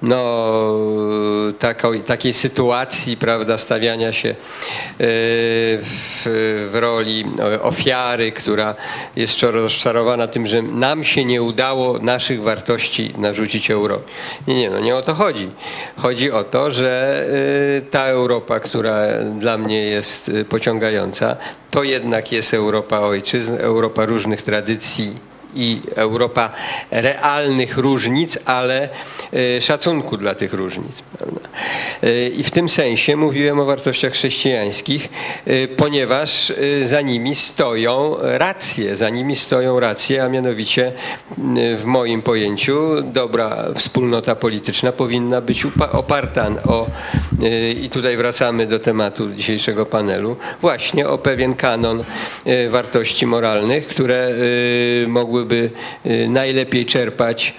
[0.02, 0.74] no,
[1.58, 4.34] taką, takiej sytuacji, prawda, stawiania się e,
[4.98, 6.22] w,
[6.72, 7.24] w, roli
[7.62, 8.74] ofiary, która
[9.16, 14.04] jest rozczarowana tym, że nam się nie udało naszych wartości narzucić Europie.
[14.46, 15.50] Nie, nie, no nie o to chodzi.
[15.96, 17.24] Chodzi o to, że
[17.76, 19.02] e, ta Europa, która
[19.38, 21.36] dla mnie jest e, pociągająca,
[21.70, 26.50] to jednak jest Europa ojczyzn, Europa różnych tradycji, i Europa
[26.90, 28.88] realnych różnic, ale
[29.32, 30.92] e, szacunku dla tych różnic.
[31.18, 31.40] Prawda?
[32.02, 35.08] E, I w tym sensie mówiłem o wartościach chrześcijańskich,
[35.46, 36.52] e, ponieważ
[36.84, 40.92] za nimi stoją racje, za nimi stoją racje, a mianowicie
[41.76, 46.86] w moim pojęciu dobra wspólnota polityczna powinna być oparta o,
[47.82, 52.04] i tutaj wracamy do tematu dzisiejszego panelu, właśnie o pewien kanon
[52.70, 54.28] wartości moralnych, które
[55.06, 55.70] mogły mogłyby
[56.06, 57.54] y, najlepiej czerpać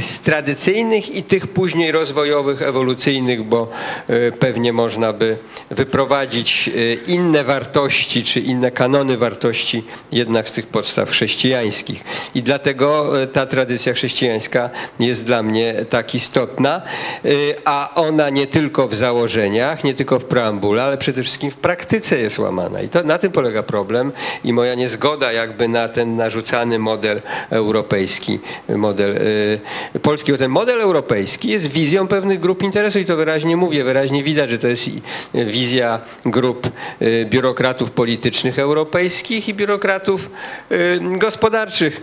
[0.00, 3.70] z tradycyjnych i tych później rozwojowych, ewolucyjnych, bo
[4.10, 5.36] y, pewnie można by
[5.70, 12.04] wyprowadzić y, inne wartości czy inne kanony wartości jednak z tych podstaw chrześcijańskich.
[12.34, 14.70] I dlatego y, ta tradycja chrześcijańska
[15.00, 16.82] jest dla mnie tak istotna,
[17.24, 21.56] y, a ona nie tylko w założeniach, nie tylko w preambule, ale przede wszystkim w
[21.56, 22.82] praktyce jest łamana.
[22.82, 24.12] I to na tym polega problem
[24.44, 29.18] i moja niezgoda jakby na ten narzucany model europejski, model
[30.02, 30.32] polski.
[30.32, 34.50] Bo ten model europejski jest wizją pewnych grup interesu i to wyraźnie mówię, wyraźnie widać,
[34.50, 35.02] że to jest i-
[35.34, 36.70] wizja grup
[37.02, 40.30] y, biurokratów politycznych europejskich i biurokratów
[40.72, 42.00] y, gospodarczych,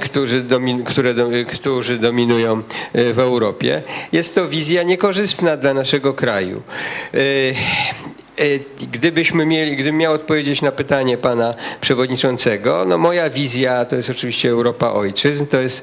[0.00, 1.14] którzy, domin, które,
[1.48, 2.62] którzy dominują
[2.94, 3.82] w Europie.
[4.12, 6.62] Jest to wizja niekorzystna dla naszego kraju.
[8.40, 8.60] Y,
[8.92, 14.50] Gdybyśmy mieli, gdybym miał odpowiedzieć na pytanie pana przewodniczącego, no moja wizja to jest oczywiście
[14.50, 15.82] Europa ojczyzn, to jest,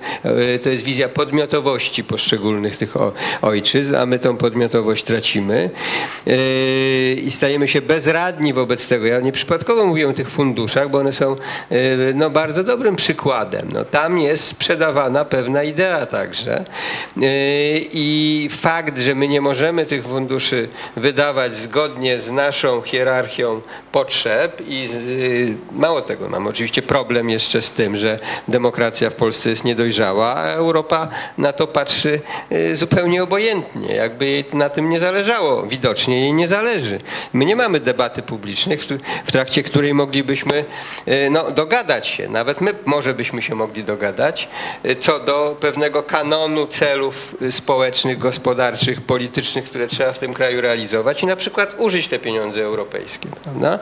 [0.55, 2.93] y, to jest wizja podmiotowości poszczególnych tych
[3.41, 5.69] ojczyzn, a my tą podmiotowość tracimy
[6.27, 9.05] y, i stajemy się bezradni wobec tego.
[9.05, 11.35] Ja nieprzypadkowo mówię o tych funduszach, bo one są
[12.13, 13.69] no, bardzo dobrym przykładem.
[13.73, 16.65] No, tam jest sprzedawana pewna idea także
[17.93, 24.89] i fakt, że my nie możemy tych funduszy wydawać zgodnie z naszą hierarchią potrzeb i
[24.93, 30.35] y, mało tego, mam oczywiście problem jeszcze z tym, że demokracja w Polsce jest niedojrzała,
[30.35, 32.19] a Europa na to patrzy
[32.51, 35.63] y, zupełnie obojętnie, jakby jej na tym nie zależało.
[35.63, 36.99] Widocznie jej nie zależy.
[37.33, 38.77] My nie mamy debaty publicznej,
[39.25, 40.65] w, trakcie której moglibyśmy
[41.07, 44.47] y, no, dogadać się, nawet my może byśmy się mogli dogadać,
[44.99, 51.25] co do pewnego kanonu celów społecznych, gospodarczych, politycznych, które trzeba w tym kraju realizować i
[51.25, 53.29] na przykład użyć te pieniądze europejskie.
[53.43, 53.79] Prawda?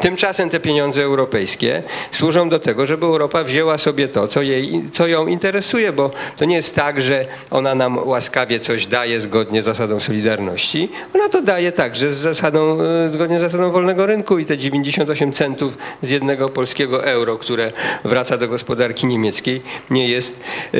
[0.00, 1.82] Tymczasem te pieniądze europejskie
[2.12, 6.44] służą do tego, żeby Europa wzięła sobie to, co, jej, co ją interesuje, bo to
[6.44, 10.90] nie jest tak, że ona nam łaskawie coś daje zgodnie z zasadą solidarności.
[11.14, 15.32] Ona to daje także z zasadą, e, zgodnie z zasadą wolnego rynku i te 98
[15.32, 17.72] centów z jednego polskiego euro, które
[18.04, 20.40] wraca do gospodarki niemieckiej, nie jest
[20.74, 20.78] e,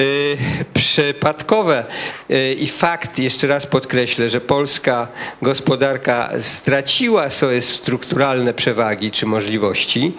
[0.74, 1.84] przypadkowe.
[2.30, 5.08] E, I fakt, jeszcze raz podkreślę, że polska
[5.42, 6.30] gospodarka
[7.02, 10.12] straciła swoje strukturalne przewagi czy możliwości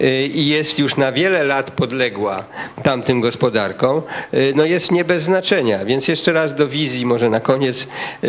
[0.00, 2.44] e, i jest już na wiele lat podległa
[2.82, 5.84] tamtym gospodarkom, e, no jest nie bez znaczenia.
[5.84, 7.86] Więc jeszcze raz do wizji, może na koniec
[8.22, 8.26] e,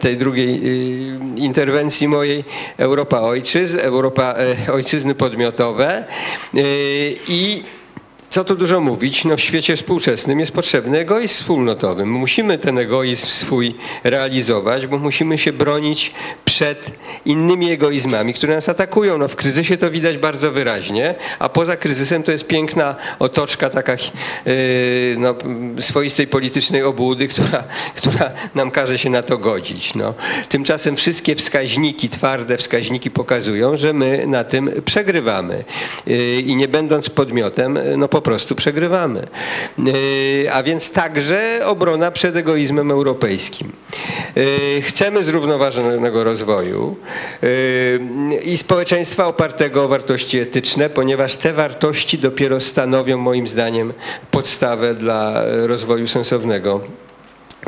[0.00, 0.60] tej drugiej
[1.36, 2.44] interwencji mojej,
[2.78, 4.34] Europa ojczyzn, Europa
[4.68, 6.04] e, ojczyzny podmiotowe
[7.28, 7.62] i
[8.34, 12.06] co tu dużo mówić, no w świecie współczesnym jest potrzebny egoizm wspólnotowy.
[12.06, 13.74] My musimy ten egoizm swój
[14.04, 16.12] realizować, bo musimy się bronić
[16.44, 16.90] przed
[17.24, 19.18] innymi egoizmami, które nas atakują.
[19.18, 23.92] No w kryzysie to widać bardzo wyraźnie, a poza kryzysem to jest piękna otoczka taka
[23.92, 24.00] yy,
[25.18, 25.34] no,
[25.80, 27.64] swoistej politycznej obłudy, która,
[27.96, 29.94] która nam każe się na to godzić.
[29.94, 30.14] No.
[30.48, 35.64] Tymczasem wszystkie wskaźniki, twarde wskaźniki pokazują, że my na tym przegrywamy.
[36.06, 39.26] Yy, I nie będąc podmiotem, no po prostu przegrywamy.
[39.78, 43.72] Yy, A więc także obrona przed egoizmem europejskim.
[44.36, 46.96] Yy, Chcemy zrównoważonego rozwoju
[47.42, 53.92] yy, i społeczeństwa opartego o wartości etyczne, ponieważ te wartości dopiero stanowią moim zdaniem
[54.30, 56.80] podstawę dla rozwoju sensownego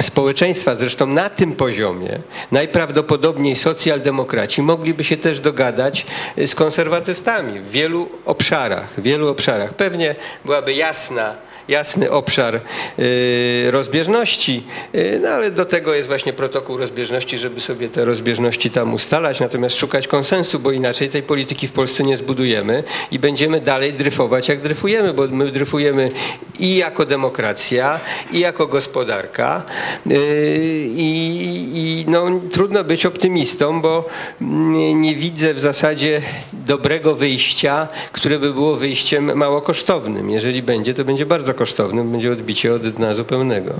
[0.00, 0.74] społeczeństwa.
[0.74, 2.18] Zresztą na tym poziomie
[2.52, 6.06] najprawdopodobniej socjaldemokraci mogliby się też dogadać
[6.46, 8.88] z konserwatystami w wielu obszarach.
[8.98, 9.74] W wielu obszarach.
[9.74, 11.34] Pewnie byłaby jasna
[11.68, 12.60] jasny obszar
[12.98, 14.62] y, rozbieżności,
[14.94, 19.40] y, no ale do tego jest właśnie protokół rozbieżności, żeby sobie te rozbieżności tam ustalać,
[19.40, 24.48] natomiast szukać konsensu, bo inaczej tej polityki w Polsce nie zbudujemy i będziemy dalej dryfować
[24.48, 26.10] jak dryfujemy, bo my dryfujemy
[26.58, 28.00] i jako demokracja,
[28.32, 29.62] i jako gospodarka
[30.10, 34.08] y, i, i no, trudno być optymistą, bo
[34.40, 40.30] nie, nie widzę w zasadzie dobrego wyjścia, które by było wyjściem mało kosztownym.
[40.30, 43.74] Jeżeli będzie, to będzie bardzo kosztownym, będzie odbicie od dna zupełnego.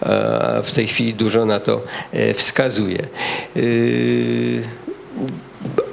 [0.00, 3.06] A w tej chwili dużo na to e, wskazuje.
[3.56, 4.62] Yy,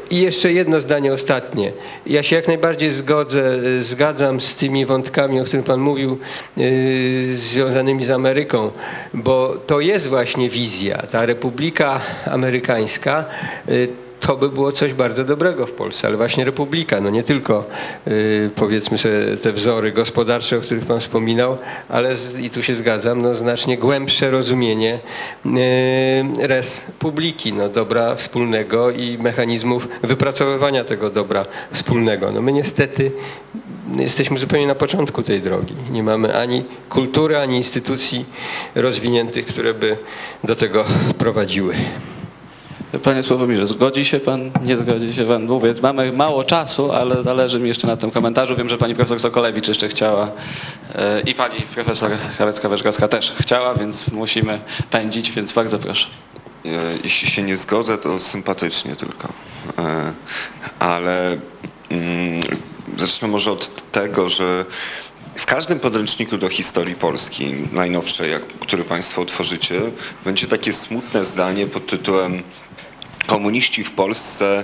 [0.09, 1.71] I jeszcze jedno zdanie ostatnie.
[2.05, 6.17] Ja się jak najbardziej zgodzę, zgadzam z tymi wątkami, o których Pan mówił,
[6.57, 8.71] yy, związanymi z Ameryką,
[9.13, 10.97] bo to jest właśnie wizja.
[10.97, 13.25] Ta Republika Amerykańska
[13.67, 13.87] yy,
[14.27, 17.65] to by było coś bardzo dobrego w Polsce, ale właśnie republika, no nie tylko
[18.05, 21.57] yy, powiedzmy sobie te wzory gospodarcze, o których Pan wspominał,
[21.89, 24.99] ale i tu się zgadzam, no znacznie głębsze rozumienie
[25.45, 32.31] yy, res publiki, no dobra wspólnego i mechanizmów wypracowywania tego dobra wspólnego.
[32.31, 33.11] No my niestety
[33.95, 35.75] jesteśmy zupełnie na początku tej drogi.
[35.91, 38.25] Nie mamy ani kultury, ani instytucji
[38.75, 39.97] rozwiniętych, które by
[40.43, 40.85] do tego
[41.17, 41.75] prowadziły.
[42.99, 45.43] Panie Sławomirze, zgodzi się pan, nie zgodzi się pan?
[45.45, 48.55] Mówię, mamy mało czasu, ale zależy mi jeszcze na tym komentarzu.
[48.55, 50.31] Wiem, że pani profesor Sokolewicz jeszcze chciała
[50.95, 54.59] e, i pani profesor Charecka-Weszkowska też chciała, więc musimy
[54.91, 56.07] pędzić, więc bardzo proszę.
[56.65, 56.69] E,
[57.03, 59.27] Jeśli się nie zgodzę, to sympatycznie tylko.
[59.77, 60.13] E,
[60.79, 61.37] Ale
[61.89, 62.41] mm,
[62.97, 64.65] zacznę może od tego, że
[65.35, 69.81] w każdym podręczniku do historii Polski, najnowszej, który Państwo otworzycie,
[70.25, 72.43] będzie takie smutne zdanie pod tytułem
[73.27, 74.63] Komuniści w Polsce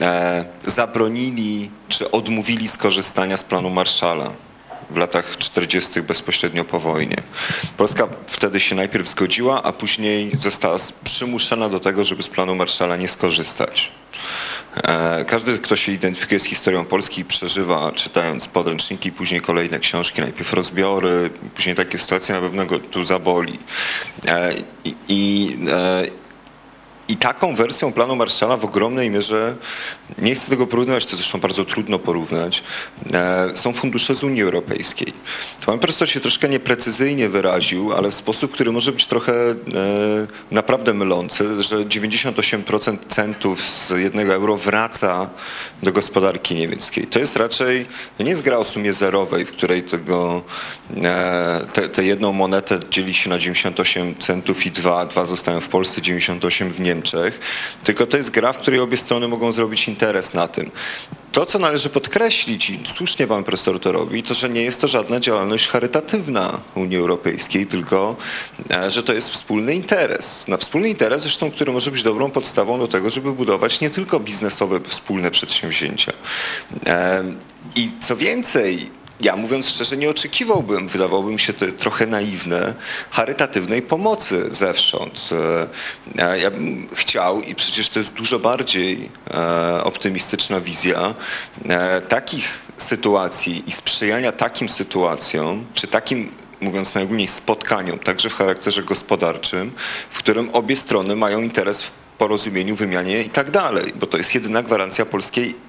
[0.00, 4.30] e, zabronili czy odmówili skorzystania z planu Marszala
[4.90, 6.02] w latach 40.
[6.02, 7.16] bezpośrednio po wojnie.
[7.76, 12.96] Polska wtedy się najpierw zgodziła, a później została przymuszona do tego, żeby z planu Marszala
[12.96, 13.92] nie skorzystać.
[14.76, 20.52] E, Każdy, kto się identyfikuje z historią Polski, przeżywa, czytając podręczniki, później kolejne książki, najpierw
[20.52, 23.58] rozbiory, później takie sytuacje na pewno go tu zaboli.
[24.26, 24.54] E,
[24.84, 25.56] I, i,
[27.08, 29.56] i taką wersją planu Marszala w ogromnej mierze,
[30.18, 32.62] nie chcę tego porównywać, to zresztą bardzo trudno porównać,
[33.12, 35.12] e, są fundusze z Unii Europejskiej.
[35.66, 39.56] Pan profesor się troszkę nieprecyzyjnie wyraził, ale w sposób, który może być trochę e,
[40.50, 45.30] naprawdę mylący, że 98% centów z jednego euro wraca
[45.82, 47.06] do gospodarki niemieckiej.
[47.06, 47.86] To jest raczej,
[48.18, 50.42] to nie jest gra o sumie zerowej, w której tego,
[51.02, 56.02] e, te jedną monetę dzieli się na 98 centów i dwa, dwa zostają w Polsce,
[56.02, 56.95] 98 w Niemczech,
[57.84, 60.70] tylko to jest gra, w której obie strony mogą zrobić interes na tym.
[61.32, 64.88] To, co należy podkreślić, i słusznie pan profesor to robi, to, że nie jest to
[64.88, 68.16] żadna działalność charytatywna Unii Europejskiej, tylko
[68.70, 70.48] e, że to jest wspólny interes.
[70.48, 74.20] Na wspólny interes, zresztą, który może być dobrą podstawą do tego, żeby budować nie tylko
[74.20, 76.12] biznesowe wspólne przedsięwzięcia.
[76.86, 77.24] E,
[77.76, 78.90] I co więcej,
[79.20, 82.74] ja mówiąc szczerze, nie oczekiwałbym, wydawałoby mi się to trochę naiwne,
[83.10, 85.28] charytatywnej pomocy zewsząd.
[86.18, 91.14] E, Ja bym chciał, i przecież to jest dużo bardziej e, optymistyczna wizja,
[91.68, 98.82] e, takich sytuacji i sprzyjania takim sytuacjom, czy takim mówiąc najogólniej, spotkaniom, także w charakterze
[98.82, 99.72] gospodarczym,
[100.10, 104.34] w którym obie strony mają interes w porozumieniu, wymianie i tak dalej, bo to jest
[104.34, 105.65] jedyna gwarancja polskiej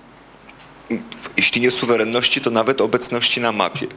[1.37, 3.87] jeśli nie suwerenności, to nawet obecności na mapie.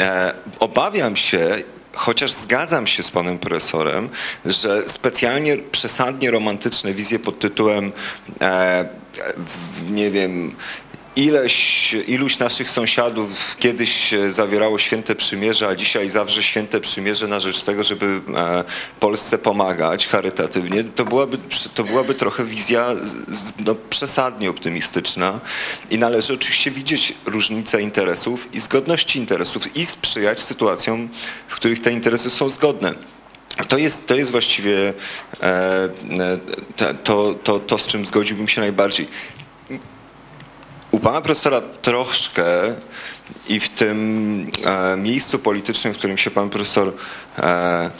[0.00, 1.62] E, Obawiam się,
[1.92, 4.08] chociaż zgadzam się z panem profesorem,
[4.44, 7.92] że specjalnie przesadnie romantyczne wizje pod tytułem
[8.40, 8.88] e,
[9.90, 10.54] nie wiem,
[11.18, 17.40] ileś, iluś naszych sąsiadów kiedyś e, zawierało święte przymierze, a dzisiaj zawrze święte przymierze na
[17.40, 18.06] rzecz tego, żeby
[18.36, 18.64] e,
[19.00, 21.38] Polsce pomagać charytatywnie, to byłaby,
[21.74, 22.88] to byłaby trochę wizja
[23.64, 25.40] no, przesadnie optymistyczna
[25.90, 31.08] i należy oczywiście widzieć różnice interesów i zgodności interesów i sprzyjać sytuacjom,
[31.48, 32.94] w których te interesy są zgodne.
[33.68, 34.94] To jest, to jest właściwie
[35.42, 35.88] e,
[36.76, 39.08] te- to, to, to, z czym zgodziłbym się najbardziej.
[40.90, 42.44] U pana profesora troszkę
[43.48, 46.92] i w tym e, miejscu politycznym, w którym się pan profesor
[47.38, 47.90] e, e,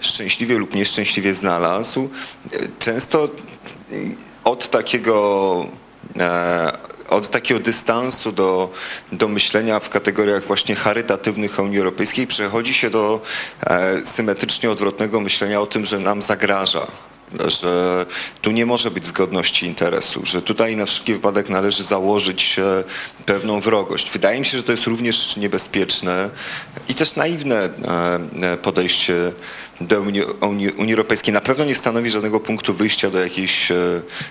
[0.00, 2.08] szczęśliwie lub nieszczęśliwie znalazł,
[2.78, 3.28] często
[4.44, 5.66] od takiego
[6.18, 8.70] e, od takiego dystansu do,
[9.12, 13.20] do myślenia w kategoriach właśnie charytatywnych Unii Europejskiej przechodzi się do
[13.66, 16.86] e, symetrycznie odwrotnego myślenia o tym, że nam zagraża
[17.46, 18.06] że
[18.42, 22.84] tu nie może być zgodności interesu, że tutaj na wszelki wypadek należy założyć e,
[23.26, 24.10] pewną wrogość.
[24.10, 26.30] Wydaje mi się, że to jest również niebezpieczne
[26.88, 29.32] i też naiwne e, e, podejście
[29.80, 30.22] do Unii,
[30.76, 31.34] Unii, Europejskiej.
[31.34, 33.72] Na pewno nie stanowi żadnego punktu wyjścia do jakiejś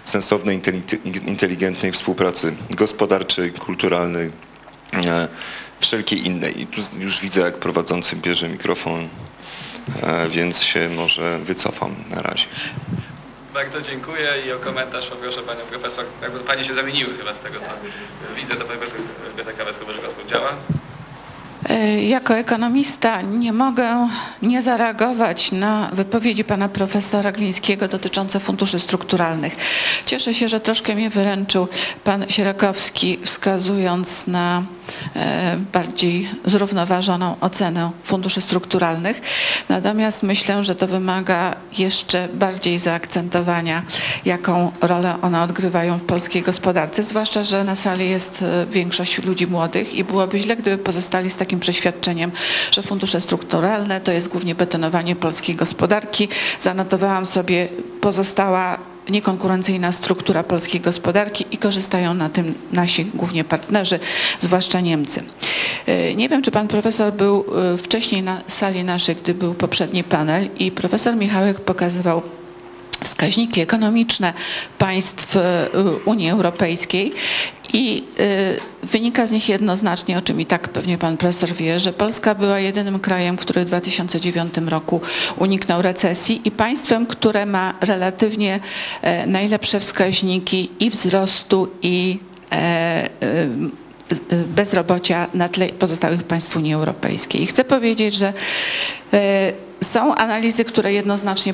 [0.04, 4.32] sensownej, inteli- inteligentnej współpracy gospodarczej, kulturalnej,
[5.80, 6.62] wszelkiej innej.
[6.62, 9.10] I tu już widzę, jak prowadzący bierze mikrofon,
[10.30, 12.46] więc się może wycofam na razie.
[13.54, 16.06] Bardzo dziękuję i o komentarz poproszę panią profesor.
[16.22, 17.66] Jakby panie się zamieniły chyba z tego, co
[18.36, 20.50] widzę, to pani profesor Elżbieta Kawecko-Wyrzykowską działa.
[21.70, 24.10] E, Jako ekonomista nie mogę
[24.42, 29.56] nie zareagować na wypowiedzi pana profesora Glińskiego dotyczące funduszy strukturalnych.
[30.06, 31.68] Cieszę się, że troszkę mnie wyręczył
[32.04, 34.77] pan Sierakowski, wskazując na e,
[35.74, 39.22] bardziej zrównoważoną ocenę funduszy strukturalnych.
[39.70, 43.82] Natomiast myślę, że to wymaga jeszcze bardziej zaakcentowania,
[44.26, 49.48] jaką rolę one odgrywają w polskiej gospodarce, zwłaszcza, że na sali jest e, większość ludzi
[49.48, 52.32] młodych i byłoby źle, gdyby pozostali z takim przeświadczeniem,
[52.72, 56.28] że fundusze strukturalne to jest głównie betonowanie polskiej gospodarki.
[56.62, 57.68] Zanotowałam sobie,
[58.02, 58.78] pozostała
[59.10, 64.00] niekonkurencyjna struktura polskiej gospodarki i korzystają na tym nasi głównie partnerzy,
[64.40, 65.24] zwłaszcza Niemcy.
[65.86, 70.04] E, Nie wiem, czy pan profesor był e, wcześniej na sali naszej, gdy był poprzedni
[70.04, 72.22] panel i profesor Michałek pokazywał
[73.04, 74.34] wskaźniki ekonomiczne
[74.78, 75.68] państw e,
[76.06, 77.14] Unii Europejskiej
[77.74, 78.04] i
[78.84, 82.36] e, wynika z nich jednoznacznie, o czym i tak pewnie pan profesor wie, że Polska
[82.36, 85.02] była jedynym krajem, który w 2009 roku
[85.38, 88.60] uniknął recesji i państwem, które ma relatywnie
[89.02, 92.20] e, najlepsze wskaźniki i wzrostu i
[94.48, 97.44] bezrobocia na tle pozostałych państw Unii Europejskiej.
[97.44, 98.34] I chcę powiedzieć, że
[99.88, 101.54] są analizy, które jednoznacznie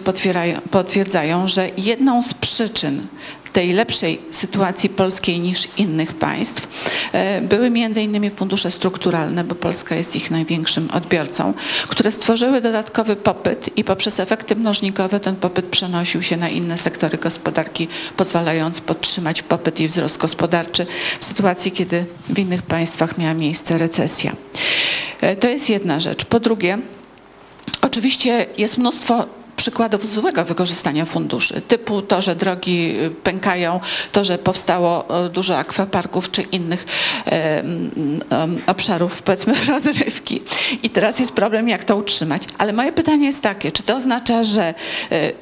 [0.72, 3.08] potwierdzają, że jedną z przyczyn
[3.54, 6.68] tej lepszej sytuacji polskiej niż innych państw
[7.12, 11.54] e, były innymi fundusze strukturalne, bo Polska jest ich największym odbiorcą,
[11.88, 17.18] które stworzyły dodatkowy popyt i poprzez efekty mnożnikowe ten popyt przenosił się na inne sektory
[17.18, 20.86] gospodarki, pozwalając podtrzymać popyt i wzrost gospodarczy
[21.20, 24.36] w sytuacji, kiedy w innych państwach miała miejsce recesja.
[25.22, 26.26] E, To jest jedna rzecz.
[26.26, 26.78] Po drugie,
[27.82, 33.80] Oczywiście jest mnóstwo przykładów złego wykorzystania funduszy, typu to, że drogi y, pękają,
[34.12, 36.86] to, że powstało y, dużo akwaparków czy innych
[38.68, 40.42] obszarów, powiedzmy, rozrywki.
[40.84, 42.44] I teraz jest problem, jak to utrzymać.
[42.58, 44.74] Ale moje pytanie jest takie, czy to oznacza, że
[45.12, 45.34] y,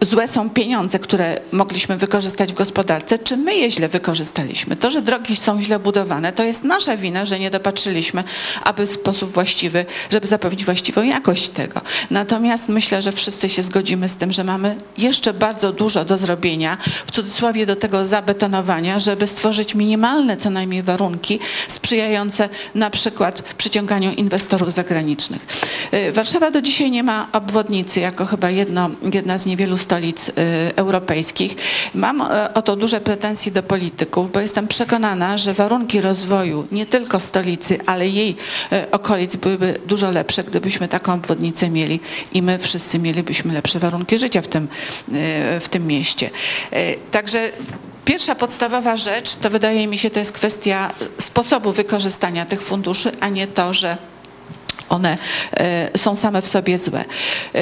[0.00, 4.76] złe są pieniądze, które mogliśmy wykorzystać w gospodarce, czy my je źle wykorzystaliśmy.
[4.76, 8.24] To, że drogi są źle budowane, to jest nasza wina, że nie dopatrzyliśmy,
[8.64, 11.80] aby w sposób właściwy, żeby zapewnić właściwą jakość tego.
[12.10, 16.78] Natomiast myślę, że wszyscy się zgodzimy z tym, że mamy jeszcze bardzo dużo do zrobienia,
[17.06, 21.38] w cudzysłowie do tego zabetonowania, żeby stworzyć minimalne co najmniej warunki
[21.68, 25.46] sprzyjające na przykład przyciąganiu inwestorów zagranicznych.
[25.94, 30.32] Y, Warszawa do dzisiaj nie ma obwodnicy, jako chyba jedno, jedna z niewielu stolic y,
[30.76, 31.56] europejskich.
[31.94, 32.24] Mam y,
[32.54, 37.78] o to duże pretensje do polityków, bo jestem przekonana, że warunki rozwoju nie tylko stolicy,
[37.86, 38.36] ale jej
[38.72, 42.00] y, okolic byłyby dużo lepsze, gdybyśmy taką obwodnicę mieli
[42.32, 46.30] i my wszyscy mielibyśmy lepsze warunki życia w tym, y, w tym mieście.
[47.10, 47.50] Także
[48.06, 53.28] Pierwsza podstawowa rzecz to wydaje mi się to jest kwestia sposobu wykorzystania tych funduszy, a
[53.28, 53.96] nie to, że
[54.88, 55.18] one
[55.52, 57.04] e, są same w sobie złe.
[57.54, 57.60] E,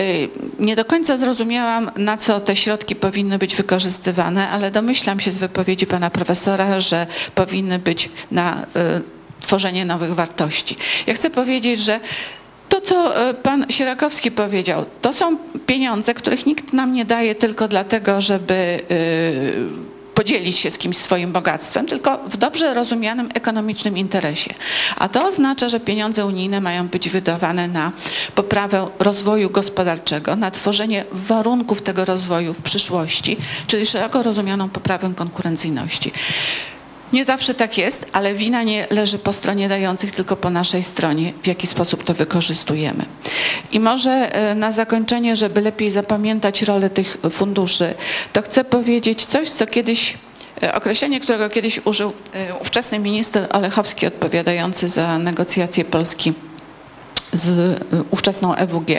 [0.58, 5.38] Nie do końca zrozumiałam, na co te środki powinny być wykorzystywane, ale domyślam się z
[5.38, 9.00] wypowiedzi pana profesora, że powinny być na e,
[9.40, 10.76] tworzenie nowych wartości.
[11.06, 12.00] Ja chcę powiedzieć, że
[12.68, 13.12] to, co
[13.42, 18.80] pan Sierakowski powiedział, to są pieniądze, których nikt nam nie daje tylko dlatego, żeby
[20.14, 24.54] podzielić się z kimś swoim bogactwem, tylko w dobrze rozumianym ekonomicznym interesie.
[24.96, 27.92] A to oznacza, że pieniądze unijne mają być wydawane na
[28.34, 33.36] poprawę rozwoju gospodarczego, na tworzenie warunków tego rozwoju w przyszłości,
[33.66, 36.12] czyli szeroko rozumianą poprawę konkurencyjności.
[37.14, 41.32] Nie zawsze tak jest, ale wina nie leży po stronie dających, tylko po naszej stronie,
[41.42, 43.04] w jaki sposób to wykorzystujemy.
[43.72, 47.94] I może e, na zakończenie, żeby lepiej zapamiętać rolę tych funduszy,
[48.32, 50.14] to chcę powiedzieć coś, co kiedyś
[50.62, 56.32] e, Określenie, którego kiedyś użył e, ówczesny minister Olechowski odpowiadający za negocjacje Polski
[57.34, 58.90] z y, ówczesną EWG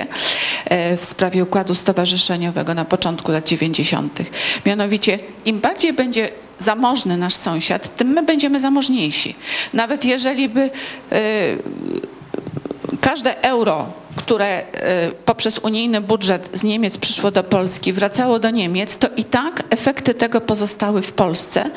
[0.66, 4.20] e, w sprawie układu stowarzyszeniowego na początku lat 90.
[4.66, 6.30] Mianowicie im bardziej będzie
[6.60, 9.36] zamożny nasz sąsiad, tym my będziemy zamożniejsi.
[9.74, 10.70] Nawet jeżeli by y,
[13.02, 14.64] każde euro, które y,
[15.26, 20.14] poprzez unijny budżet z Niemiec przyszło do Polski, wracało do Niemiec, to i tak efekty
[20.14, 21.70] tego pozostały w Polsce,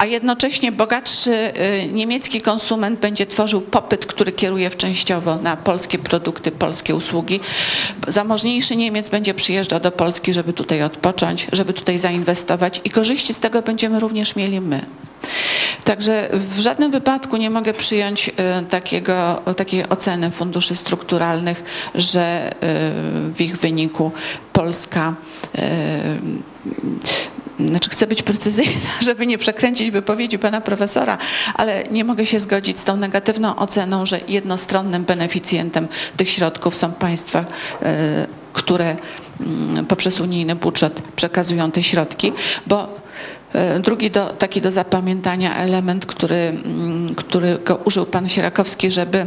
[0.00, 5.98] a jednocześnie bogatszy y, niemiecki konsument będzie tworzył popyt, który kieruje w częściowo na polskie
[5.98, 7.40] produkty, polskie usługi.
[8.08, 13.38] Zamożniejszy Niemiec będzie przyjeżdżał do Polski, żeby tutaj odpocząć, żeby tutaj zainwestować i korzyści z
[13.38, 14.86] tego będziemy również mieli my.
[15.84, 18.32] Także w żadnym wypadku nie mogę przyjąć y,
[18.70, 21.62] takiego, takiej oceny funduszy strukturalnych,
[21.94, 22.56] że y,
[23.32, 24.12] w ich wyniku
[24.52, 25.14] Polska
[27.68, 31.18] znaczy chcę być precyzyjna, żeby nie przekręcić wypowiedzi pana profesora,
[31.54, 36.92] ale nie mogę się zgodzić z tą negatywną oceną, że jednostronnym beneficjentem tych środków są
[36.92, 37.44] państwa,
[37.82, 38.96] e, które
[39.40, 42.32] mm, poprzez unijny budżet przekazują te środki,
[42.66, 42.88] bo
[43.52, 49.26] e, Drugi do, taki do zapamiętania element, który, mm, którego użył pan Sierakowski, żeby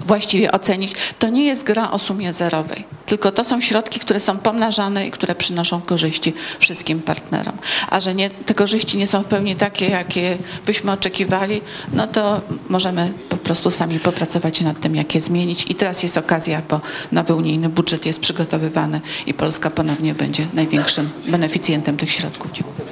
[0.00, 4.38] właściwie ocenić, to nie jest gra o sumie zerowej, tylko to są środki, które są
[4.38, 7.56] pomnażane i które przynoszą korzyści wszystkim partnerom.
[7.90, 11.60] A że nie, te korzyści nie są w pełni takie, jakie byśmy oczekiwali,
[11.92, 15.64] no to możemy po prostu sami popracować nad tym, jak je zmienić.
[15.68, 16.80] I teraz jest okazja, bo
[17.12, 22.52] nowy unijny budżet jest przygotowywany i Polska ponownie będzie największym beneficjentem tych środków.
[22.52, 22.84] Dziękuję.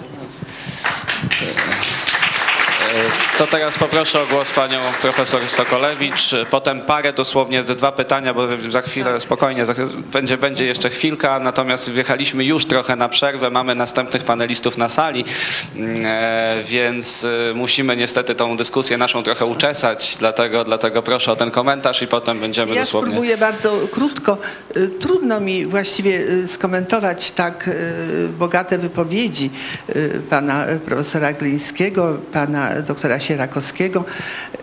[3.43, 8.82] To teraz poproszę o głos panią profesor Sokolewicz, potem parę dosłownie, dwa pytania, bo za
[8.82, 9.74] chwilę spokojnie, za,
[10.12, 15.24] będzie, będzie jeszcze chwilka, natomiast wjechaliśmy już trochę na przerwę, mamy następnych panelistów na sali,
[16.05, 21.51] e, więc e, musimy niestety tą dyskusję naszą trochę uczesać, dlatego, dlatego proszę o ten
[21.51, 23.11] komentarz i potem będziemy Ja dosłownie...
[23.11, 24.38] spróbuję bardzo krótko.
[24.76, 27.70] Y, Trudno mi właściwie skomentować tak
[28.38, 29.51] bogate wypowiedzi
[30.30, 34.05] pana profesora Glińskiego, pana doktora Sierakowskiego.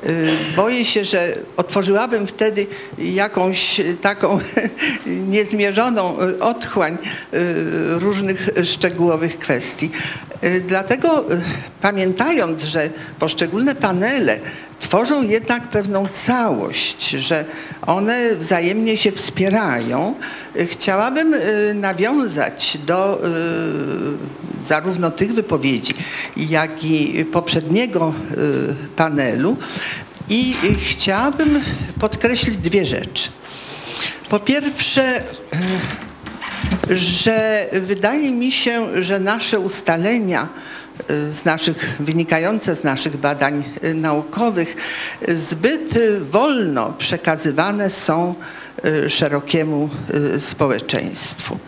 [0.09, 2.67] Y, Boję się, że otworzyłabym wtedy
[2.97, 4.39] jakąś taką
[5.35, 6.99] niezmierzoną otchłań y,
[7.99, 9.91] różnych szczegółowych kwestii.
[10.43, 11.25] Y, Dlatego
[11.81, 12.89] pamiętając, że
[13.19, 14.39] poszczególne panele
[14.79, 17.45] tworzą jednak pewną całość, że
[17.87, 20.15] one wzajemnie się wspierają.
[20.65, 23.29] Chciałabym y, nawiązać do y,
[24.65, 25.93] zarówno tych wypowiedzi,
[26.37, 29.57] jak i poprzedniego y, panelu
[30.29, 31.61] i chciałabym
[31.99, 33.29] podkreślić dwie rzeczy.
[34.29, 35.23] Po pierwsze,
[36.89, 40.47] że wydaje mi się, że nasze ustalenia
[41.31, 44.75] z naszych, wynikające z naszych badań y, naukowych
[45.29, 48.35] y, zbyt y, wolno przekazywane są
[48.85, 49.89] y, szerokiemu
[50.35, 51.59] y, społeczeństwu.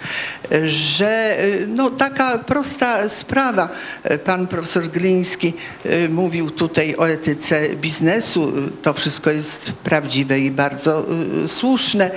[0.66, 3.70] Że y, no, taka prosta sprawa,
[4.12, 5.54] y, pan profesor Gliński
[5.86, 11.06] y, mówił tutaj o etyce biznesu, to wszystko jest prawdziwe i bardzo
[11.48, 12.12] słuszne,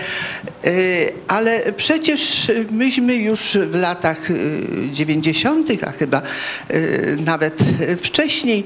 [1.29, 4.63] ale przecież myśmy już w latach y,
[4.93, 6.23] 90., a chyba
[7.25, 7.59] nawet
[7.99, 8.65] wcześniej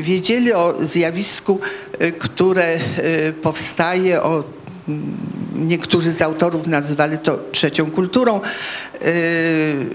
[0.00, 1.60] wiedzieli o zjawisku,
[2.18, 2.78] które
[3.42, 4.44] powstaje, o
[5.54, 8.40] Niektórzy z autorów nazywali to trzecią kulturą,
[9.02, 9.86] y,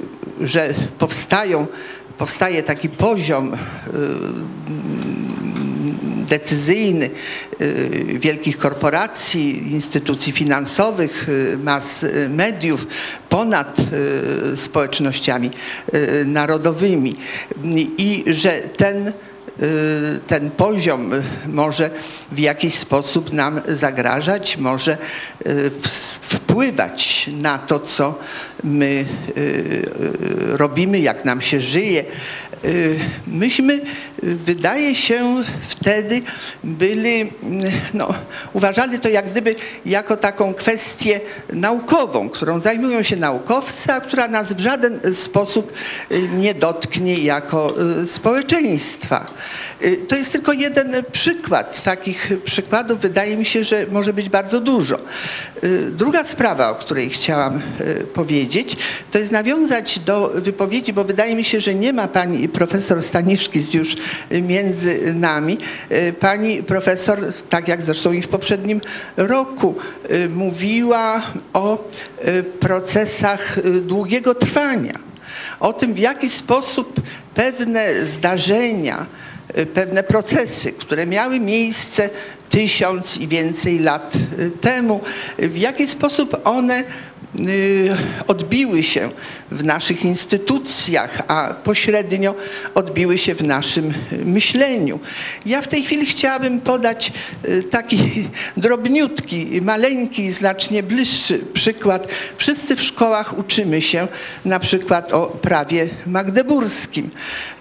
[0.41, 1.67] że powstają,
[2.17, 3.57] powstaje taki poziom y,
[6.29, 7.09] decyzyjny
[7.61, 11.27] y, wielkich korporacji, instytucji finansowych,
[11.63, 12.87] mas mediów
[13.29, 13.77] ponad
[14.55, 15.51] społecznościami
[16.25, 17.15] narodowymi.
[17.97, 19.13] I że ten
[20.27, 21.11] ten poziom
[21.47, 21.89] może
[22.31, 24.97] w jakiś sposób nam zagrażać, może
[25.47, 25.71] y,
[26.21, 28.19] wpływać na to, co
[28.63, 29.05] my
[29.37, 32.05] y, y, robimy, jak nam się żyje.
[32.65, 33.81] Y, Myśmy, y,
[34.23, 36.21] wydaje się, wtedy
[36.63, 37.31] byli,
[37.93, 38.13] no,
[38.53, 39.55] uważali to jak gdyby
[39.85, 41.19] jako taką kwestię
[41.53, 45.73] naukową, którą zajmują się naukowcy, a która nas w żaden sposób
[46.11, 49.25] y, nie dotknie jako y, społeczeństwa.
[49.85, 51.83] Y, To jest tylko jeden przykład.
[51.83, 54.99] Takich przykładów wydaje mi się, że może być bardzo dużo.
[55.91, 57.61] Druga sprawa, o której chciałam
[58.13, 58.77] powiedzieć,
[59.11, 63.73] to jest nawiązać do wypowiedzi, bo wydaje mi się, że nie ma pani profesor Staniszkis
[63.73, 63.95] już
[64.31, 65.57] między nami.
[65.91, 68.81] Y, Pani profesor, tak jak zresztą i w poprzednim
[69.17, 69.75] roku,
[70.11, 71.21] y, mówiła
[71.53, 71.83] o
[72.27, 75.07] y, procesach długiego trwania
[75.59, 77.01] o tym, w jaki sposób
[77.35, 79.05] pewne zdarzenia,
[79.73, 82.09] pewne procesy, które miały miejsce
[82.49, 84.13] tysiąc i więcej lat
[84.61, 85.01] temu,
[85.37, 86.83] w jaki sposób one
[88.27, 89.09] odbiły się
[89.51, 92.35] w naszych instytucjach, a pośrednio
[92.75, 94.99] odbiły się w naszym y, myśleniu.
[95.45, 97.11] Ja w tej chwili chciałabym podać
[97.45, 98.27] y, taki
[98.57, 102.07] drobniutki, maleńki, znacznie bliższy przykład.
[102.37, 104.07] Wszyscy w szkołach uczymy się
[104.45, 107.09] na przykład o prawie magdeburskim,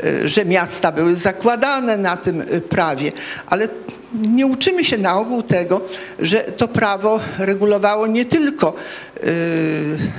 [0.05, 3.13] y, że miasta były zakładane na tym prawie,
[3.47, 3.69] ale
[4.15, 5.81] nie uczymy się na ogół tego,
[6.19, 8.75] że to prawo regulowało nie tylko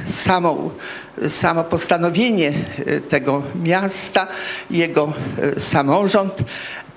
[0.10, 0.72] samą,
[1.30, 4.28] samo postanowienie y, tego miasta,
[4.72, 5.14] jego
[5.58, 6.34] y, samorząd,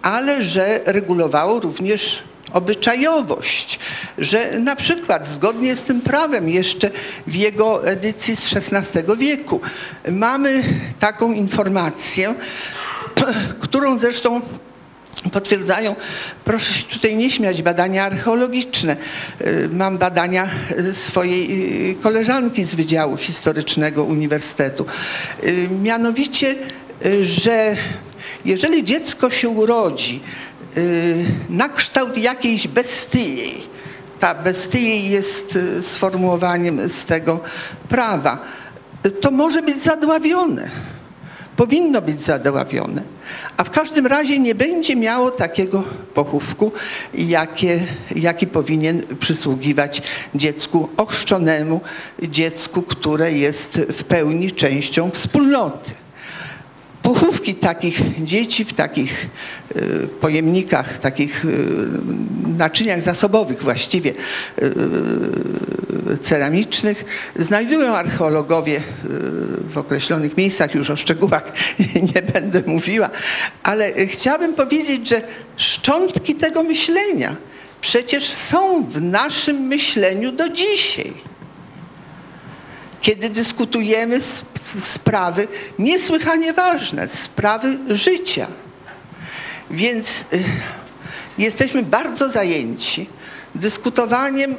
[0.03, 3.79] ale że regulowało również obyczajowość,
[4.19, 6.91] że na przykład zgodnie z tym prawem jeszcze
[7.27, 9.61] w jego edycji z XVI wieku
[10.09, 10.63] mamy
[10.99, 12.35] taką informację,
[13.61, 14.41] którą zresztą
[15.33, 15.97] potwierdzają,
[16.45, 18.97] proszę się tutaj nie śmiać, badania archeologiczne.
[19.41, 20.49] Y, Mam badania
[20.79, 24.87] y, swojej y, koleżanki z Wydziału Historycznego Uniwersytetu.
[25.83, 26.55] Mianowicie,
[27.23, 27.77] że
[28.45, 30.21] jeżeli dziecko się urodzi
[31.51, 33.39] na kształt jakiejś bestii,
[34.21, 37.41] ta bestii jest sformułowaniem z tego
[37.89, 38.39] prawa,
[39.21, 40.71] to może być zadławione
[41.61, 43.03] powinno być zadławione.
[43.57, 46.73] A w każdym razie nie będzie miało takiego pochówku,
[47.15, 47.81] jakie,
[48.17, 50.03] jaki powinien przysługiwać
[50.35, 51.81] dziecku ochrzczonemu,
[52.23, 56.00] dziecku, które jest w pełni częścią wspólnoty
[57.03, 59.27] pochówki takich dzieci w takich
[59.77, 61.67] y, pojemnikach, takich y,
[62.59, 64.15] naczyniach zasobowych właściwie
[64.63, 67.05] y, ceramicznych
[67.37, 68.83] znajdują archeologowie
[69.73, 71.53] w określonych miejscach, już o szczegółach
[72.15, 73.11] nie będę mówiła,
[73.63, 75.23] ale chciałabym powiedzieć, że
[75.57, 77.37] szczątki tego myślenia
[77.81, 81.30] przecież są w naszym myśleniu do dzisiaj
[83.01, 85.49] kiedy dyskutujemy sp- sprawy
[85.79, 88.47] niesłychanie ważne, sprawy życia.
[89.71, 90.45] Więc y,
[91.39, 93.09] jesteśmy bardzo zajęci
[93.55, 94.57] dyskutowaniem y,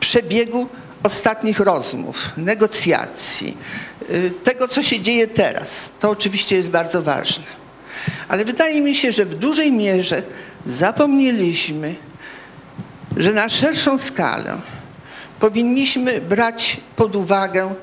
[0.00, 0.68] przebiegu
[1.02, 3.56] ostatnich rozmów, negocjacji,
[4.10, 5.90] y, tego, co się dzieje teraz.
[6.00, 7.44] To oczywiście jest bardzo ważne.
[8.28, 10.22] Ale wydaje mi się, że w dużej mierze
[10.66, 11.94] zapomnieliśmy,
[13.16, 14.60] że na szerszą skalę
[15.40, 17.74] powinniśmy brać pod uwagę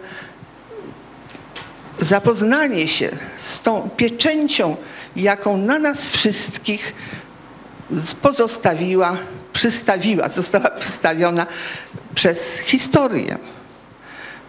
[1.99, 4.75] zapoznanie się z tą pieczęcią,
[5.15, 6.93] jaką na nas wszystkich
[8.21, 9.17] pozostawiła,
[9.53, 11.45] przystawiła, została przystawiona
[12.15, 13.37] przez historię,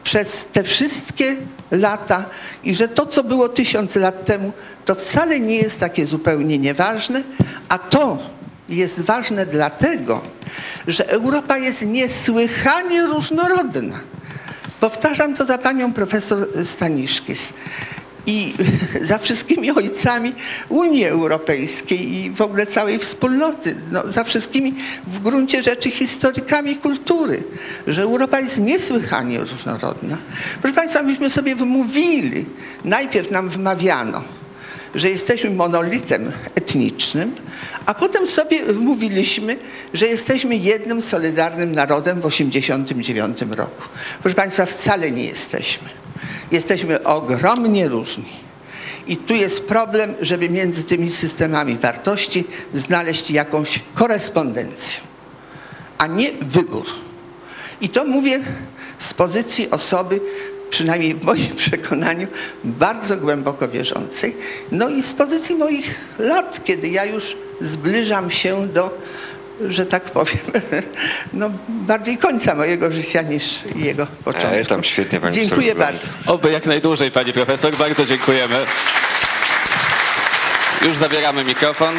[0.05, 1.37] przez te wszystkie
[1.71, 2.25] lata
[2.65, 4.53] i że to, co było tysiąc lat temu,
[4.85, 7.23] to wcale nie jest takie zupełnie nieważne,
[7.69, 8.19] a to
[8.69, 10.21] jest ważne dlatego,
[10.87, 14.01] że Europa jest niesłychanie różnorodna.
[14.81, 17.53] Powtarzam to za panią profesor Staniszkis.
[18.27, 18.55] I
[19.01, 20.35] za wszystkimi ojcami
[20.69, 24.75] Unii Europejskiej i w ogóle całej wspólnoty, no, za wszystkimi
[25.07, 27.45] w gruncie rzeczy historykami kultury,
[27.87, 30.19] że Europa jest niesłychanie różnorodna.
[30.63, 32.47] Proszę Państwa, myśmy sobie wymówili,
[32.85, 34.25] najpierw nam wmawiano,
[34.95, 37.33] że jesteśmy monolitem etnicznym,
[37.89, 39.57] a potem sobie mówiliśmy,
[39.95, 43.83] że jesteśmy jednym solidarnym narodem w 1989 roku.
[44.23, 45.89] Proszę Państwa, wcale nie jesteśmy.
[46.53, 48.33] Jesteśmy ogromnie różni.
[49.07, 55.01] I tu jest problem, żeby między tymi systemami wartości znaleźć jakąś korespondencję,
[55.99, 56.87] a nie wybór.
[57.81, 58.41] I to mówię
[58.99, 60.21] z pozycji osoby,
[60.71, 62.27] przynajmniej w moim przekonaniu,
[62.65, 64.37] bardzo głęboko wierzącej.
[64.73, 68.99] No i z pozycji moich lat, kiedy ja już zbliżam się do,
[69.69, 70.39] że tak powiem,
[71.33, 73.45] no bardziej końca mojego życia niż
[73.77, 74.55] jego początku.
[74.55, 76.33] E, tam świetnie pani Dziękuję profesor bardzo.
[76.33, 77.77] Oby jak najdłużej, pani profesor.
[77.77, 78.67] Bardzo dziękujemy.
[80.83, 81.95] Już zabieramy mikrofon.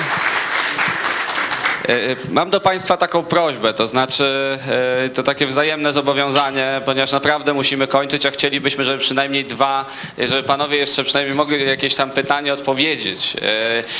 [1.88, 4.60] E, e, Mam do Państwa taką prośbę, to znaczy
[5.06, 9.86] e, to takie wzajemne zobowiązanie, ponieważ naprawdę musimy kończyć, a chcielibyśmy, żeby przynajmniej dwa,
[10.18, 13.38] żeby Panowie jeszcze przynajmniej mogli jakieś tam pytanie odpowiedzieć.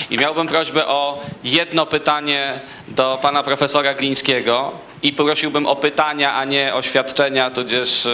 [0.10, 2.54] I miałbym prośbę o jedno pytanie
[2.88, 4.72] do Pana Profesora Glińskiego
[5.04, 8.12] i prosiłbym o pytania, a nie oświadczenia, tudzież e,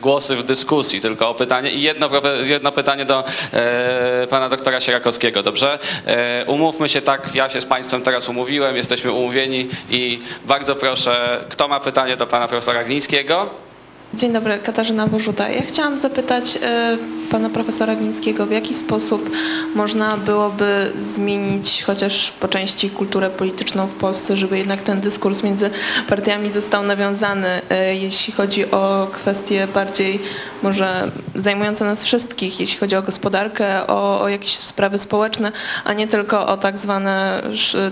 [0.00, 2.10] głosy w dyskusji, tylko o pytanie i jedno,
[2.44, 5.78] jedno pytanie do e, pana doktora Sierakowskiego, dobrze?
[6.06, 11.40] E, umówmy się tak, ja się z państwem teraz umówiłem, jesteśmy umówieni i bardzo proszę,
[11.48, 13.67] kto ma pytanie do pana profesora Glińskiego?
[14.14, 15.48] Dzień dobry, Katarzyna Bożuta.
[15.48, 16.96] Ja chciałam zapytać e,
[17.30, 19.30] pana profesora Glińskiego, w jaki sposób
[19.74, 25.70] można byłoby zmienić chociaż po części kulturę polityczną w Polsce, żeby jednak ten dyskurs między
[26.08, 30.20] partiami został nawiązany, e, jeśli chodzi o kwestie bardziej
[30.62, 35.52] może zajmujące nas wszystkich, jeśli chodzi o gospodarkę, o, o jakieś sprawy społeczne,
[35.84, 37.42] a nie tylko o tak zwane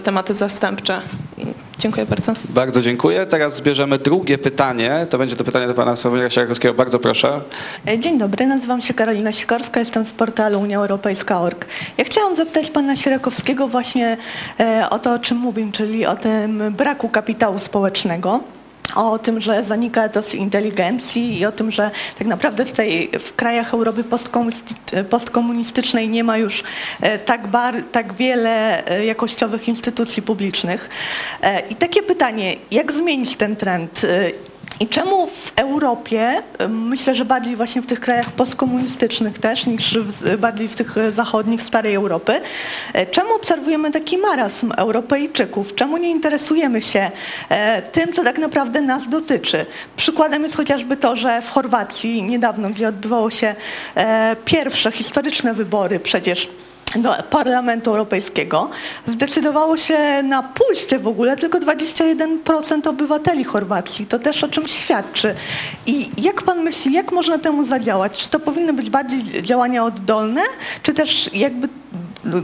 [0.05, 1.03] tematy zastępcze.
[1.79, 2.33] Dziękuję bardzo.
[2.49, 3.27] Bardzo dziękuję.
[3.27, 5.07] Teraz zbierzemy drugie pytanie.
[5.11, 6.74] To będzie to pytanie do pana Sławomira Sierakowskiego.
[6.74, 7.41] Bardzo proszę.
[7.89, 11.66] E, Dzień dobry, nazywam się Karolina Sikorska, jestem z portalu Unia Europejska.org.
[11.99, 14.16] Ja chciałam zapytać pana Sierakowskiego właśnie
[14.61, 18.41] e, o to, o czym mówił, czyli o tym braku kapitału społecznego.
[18.95, 23.37] O tym, że zanika etos inteligencji i o tym, że tak naprawdę w, tej, w
[23.37, 24.05] krajach Europy
[25.11, 26.62] postkomunistycznej nie ma już
[27.01, 30.91] e, tak, bar, tak wiele e, jakościowych instytucji publicznych.
[31.43, 34.07] E, I takie pytanie, jak zmienić ten trend?
[34.81, 39.99] E, i czemu w Europie, myślę, że bardziej właśnie w tych krajach postkomunistycznych też niż
[39.99, 45.74] w, bardziej w tych y, zachodnich, starej Europy, y, czemu obserwujemy taki marazm Europejczyków?
[45.74, 47.11] Czemu nie interesujemy się
[47.49, 49.66] e, tym, co tak naprawdę nas dotyczy?
[49.97, 53.55] Przykładem jest chociażby to, że w Chorwacji niedawno, gdzie odbywało się
[53.95, 56.49] e, pierwsze historyczne wybory przecież
[56.95, 58.70] do Parlamentu Europejskiego
[59.07, 64.07] zdecydowało się na pójście w ogóle tylko 21% obywateli Chorwacji.
[64.07, 65.34] To też o czymś świadczy.
[65.87, 68.18] I jak pan myśli, jak można temu zadziałać?
[68.18, 70.41] Czy to powinny być bardziej działania oddolne,
[70.82, 71.68] czy też jakby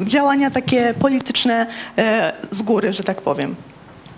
[0.05, 1.67] działania takie polityczne
[1.99, 3.55] e, z góry, że tak powiem.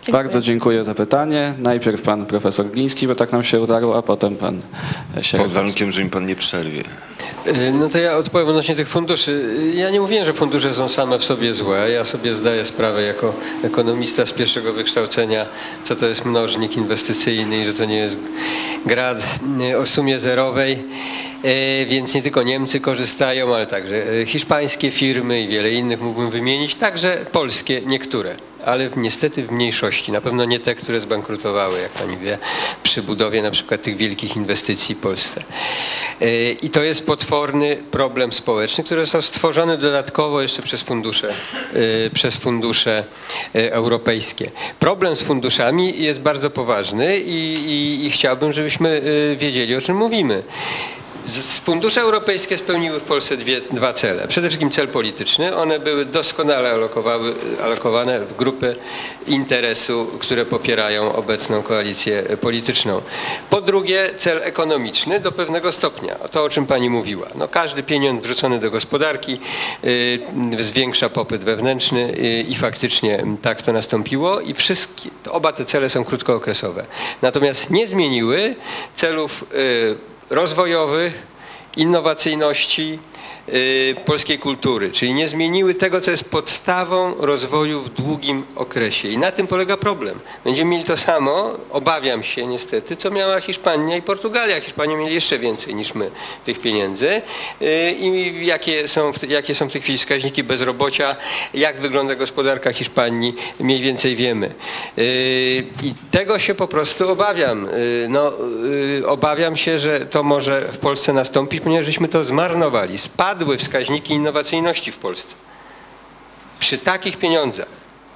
[0.07, 0.23] Dziękuję.
[0.25, 1.55] Bardzo dziękuję za pytanie.
[1.59, 4.61] Najpierw pan profesor Gliński, bo tak nam się udało, a potem pan
[5.15, 5.55] Pod Sierakowski.
[5.55, 6.81] warunkiem, że mi pan nie przerwie.
[7.47, 9.55] Y, No to ja odpowiem odnośnie tych funduszy.
[9.75, 11.91] Ja nie mówiłem, że fundusze są same w sobie złe.
[11.91, 15.47] Ja sobie zdaję sprawę jako ekonomista z pierwszego wykształcenia,
[15.85, 18.17] co to jest mnożnik inwestycyjny i że to nie jest
[18.87, 19.39] grad
[19.73, 20.79] y, o sumie zerowej.
[21.45, 23.95] Y, Więc nie tylko Niemcy korzystają, ale także
[24.27, 28.35] hiszpańskie firmy i wiele innych mógłbym wymienić, także polskie niektóre
[28.65, 30.12] ale niestety w mniejszości.
[30.12, 32.39] Na pewno nie te, które zbankrutowały, jak pani wie,
[32.83, 35.43] przy budowie na przykład tych wielkich inwestycji w Polsce.
[36.21, 41.35] Yy, I to jest potworny problem społeczny, który został stworzony dodatkowo jeszcze przez fundusze,
[41.73, 43.05] yy, przez fundusze
[43.55, 44.51] yy, europejskie.
[44.79, 49.03] Problem z funduszami jest bardzo poważny i, i, i chciałbym, żebyśmy
[49.37, 50.43] wiedzieli, o czym mówimy.
[51.64, 54.29] Fundusze europejskie spełniły w Polsce dwie, dwa cele.
[54.29, 55.57] Przede wszystkim cel polityczny.
[55.57, 56.75] One były doskonale
[57.62, 58.77] alokowane w grupy
[59.27, 63.03] interesu, które popierają obecną koalicję polityczną.
[63.51, 66.14] Po drugie cel ekonomiczny do pewnego stopnia.
[66.14, 67.27] To o czym pani mówiła.
[67.35, 69.41] No, każdy pieniądz wrzucony do gospodarki
[69.85, 70.20] y,
[70.61, 76.05] zwiększa popyt wewnętrzny y, i faktycznie tak to nastąpiło i wszystkie, oba te cele są
[76.05, 76.85] krótkookresowe.
[77.22, 78.55] Natomiast nie zmieniły
[78.97, 81.27] celów y, rozwojowych,
[81.77, 82.99] innowacyjności
[84.05, 89.09] polskiej kultury, czyli nie zmieniły tego, co jest podstawą rozwoju w długim okresie.
[89.09, 90.19] I na tym polega problem.
[90.45, 94.61] Będziemy mieli to samo, obawiam się niestety, co miała Hiszpania i Portugalia.
[94.61, 96.11] Hiszpania mieli jeszcze więcej niż my
[96.47, 97.23] tych pieniędzy.
[97.63, 101.17] Y, I jakie są, jakie są w tej chwili wskaźniki bezrobocia,
[101.55, 104.55] jak wygląda gospodarka Hiszpanii, mniej więcej wiemy.
[104.99, 107.69] Y, I tego się po prostu obawiam.
[107.69, 108.33] Y, No,
[108.99, 112.99] y, obawiam się, że to może w Polsce nastąpić, ponieważ żeśmy to zmarnowali.
[113.35, 115.35] Spadły wskaźniki innowacyjności w Polsce.
[116.59, 117.68] Przy takich pieniądzach.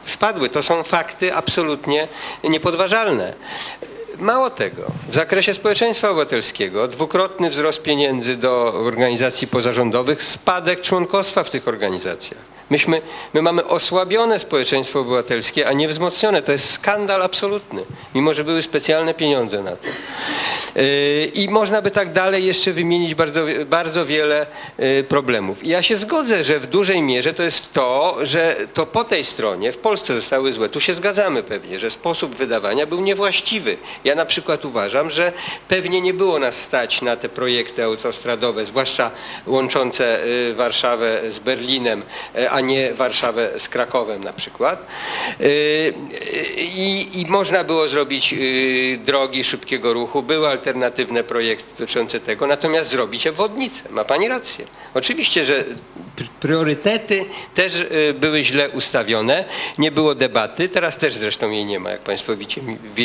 [0.05, 0.49] Spadły.
[0.49, 2.09] To są fakty absolutnie
[2.45, 3.35] niepodważalne.
[4.19, 11.51] Mało tego, w zakresie społeczeństwa obywatelskiego dwukrotny wzrost pieniędzy do organizacji pozarządowych, spadek członkostwa w
[11.51, 12.58] tych organizacjach.
[12.71, 13.03] Myśmy,
[13.35, 16.43] my mamy osłabione społeczeństwo obywatelskie, a nie wzmocnione.
[16.43, 19.89] To jest skandal absolutny, mimo że były specjalne pieniądze na to.
[20.77, 24.47] Yy, I można by tak dalej jeszcze wymienić bardzo, bardzo wiele
[24.79, 25.65] yy, problemów.
[25.65, 29.25] I ja się zgodzę, że w dużej mierze to jest to, że to po tej
[29.25, 30.69] stronie w Polsce zostały złe.
[30.69, 33.77] Tu się zgadzamy pewnie, że sposób wydawania był niewłaściwy.
[34.05, 35.33] Ja na przykład uważam, że
[35.69, 39.11] pewnie nie było nas stać na te projekty autostradowe, zwłaszcza
[39.47, 42.03] łączące yy, Warszawę z Berlinem,
[42.35, 44.87] yy, a nie Warszawę z Krakowem na przykład.
[45.41, 45.49] Yy,
[46.57, 52.89] I, i można było zrobić yy, drogi szybkiego ruchu, były alternatywne projekty dotyczące tego, natomiast
[52.91, 53.83] zrobić obwodnicę.
[53.91, 54.67] Ma Pani rację.
[54.95, 55.65] Oczywiście, że
[56.17, 59.45] pr- priorytety też y, były źle ustawione,
[59.79, 62.61] nie było debaty, teraz też zresztą jej nie ma, jak Państwo wiecie,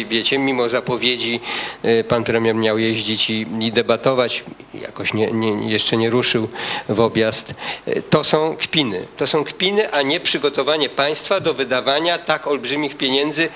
[0.10, 1.40] wiecie mimo zapowiedzi
[1.86, 4.44] y, pan premier miał jeździć i, i debatować,
[4.82, 6.48] jakoś nie, nie, jeszcze nie ruszył
[6.90, 7.54] w objazd.
[7.88, 12.98] Y, To są kpiny, to są kpiny, a nie przygotowanie państwa do wydawania tak olbrzymich
[12.98, 13.50] pieniędzy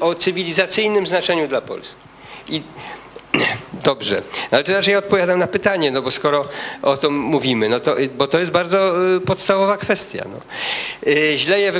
[0.00, 1.94] o cywilizacyjnym znaczeniu dla Polski.
[2.48, 2.62] I
[3.84, 6.44] Dobrze, ale to raczej odpowiadam na pytanie, no bo skoro
[6.82, 10.24] o tym mówimy, no to, bo to jest bardzo y, podstawowa kwestia.
[10.32, 10.40] No.
[11.12, 11.72] Y, Źle je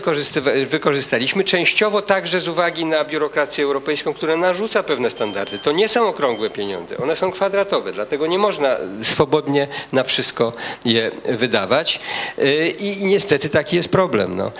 [0.66, 5.59] wykorzystaliśmy, częściowo także z uwagi na biurokrację europejską, która narzuca pewne standardy.
[5.59, 10.53] To nie są okrągłe pieniądze, one są kwadratowe, dlatego nie można swobodnie na wszystko
[10.84, 12.01] je wydawać
[12.38, 14.36] Y, i, niestety taki jest problem.
[14.36, 14.53] No.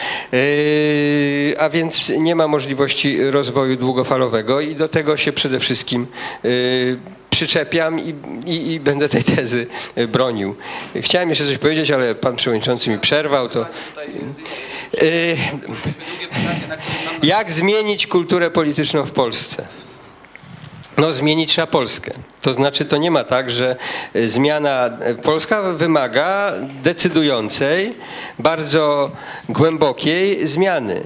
[1.59, 6.07] A więc nie ma możliwości rozwoju długofalowego i do tego się przede wszystkim
[7.31, 8.15] przyczepiam i,
[8.47, 9.67] i, i będę tej tezy
[9.99, 10.57] y, bronił.
[10.97, 13.49] Chciałem jeszcze coś powiedzieć, ale pan przewodniczący mi przerwał.
[13.49, 13.67] To,
[15.03, 15.37] Y,
[17.23, 19.67] jak zmienić kulturę polityczną w Polsce?
[20.99, 22.13] No, zmienić trzeba Polskę.
[22.43, 23.77] To znaczy, to nie ma tak, że
[24.17, 24.91] y, zmiana.
[25.23, 26.53] Polska wymaga
[26.83, 27.95] decydującej,
[28.39, 29.11] bardzo
[29.49, 31.03] głębokiej zmiany.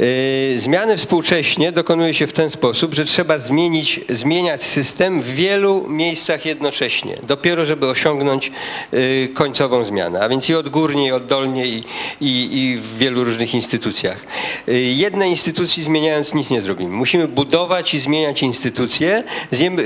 [0.00, 5.84] Y, Zmiany współcześnie dokonuje się w ten sposób, że trzeba zmienić, zmieniać system w wielu
[5.88, 8.52] miejscach jednocześnie, dopiero żeby osiągnąć
[8.94, 11.84] y, końcową zmianę, a więc i odgórnie, i oddolnie, i,
[12.20, 14.26] i, i w wielu różnych instytucjach.
[14.68, 16.96] Y, Jednej instytucji zmieniając nic nie zrobimy.
[16.96, 19.24] Musimy budować i zmieniać instytucje,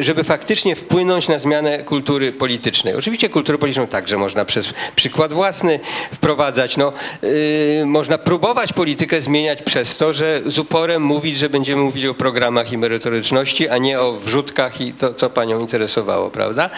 [0.01, 2.95] żeby faktycznie wpłynąć na zmianę kultury politycznej.
[2.95, 5.81] Oczywiście kulturę polityczną także można przez przykład własny
[6.15, 6.77] wprowadzać.
[6.77, 6.93] No,
[7.25, 12.15] y, można próbować politykę zmieniać przez to, że z uporem mówić, że będziemy mówili o
[12.15, 16.71] programach i merytoryczności, a nie o wrzutkach i to, co panią interesowało, prawda?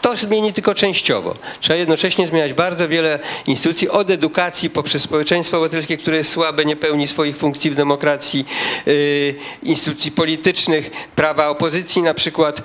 [0.00, 1.34] To zmieni tylko częściowo.
[1.60, 6.76] Trzeba jednocześnie zmieniać bardzo wiele instytucji, od edukacji poprzez społeczeństwo obywatelskie, które jest słabe, nie
[6.76, 8.46] pełni swoich funkcji w demokracji,
[8.88, 12.62] y, instytucji politycznych, prawa opozycji na przykład.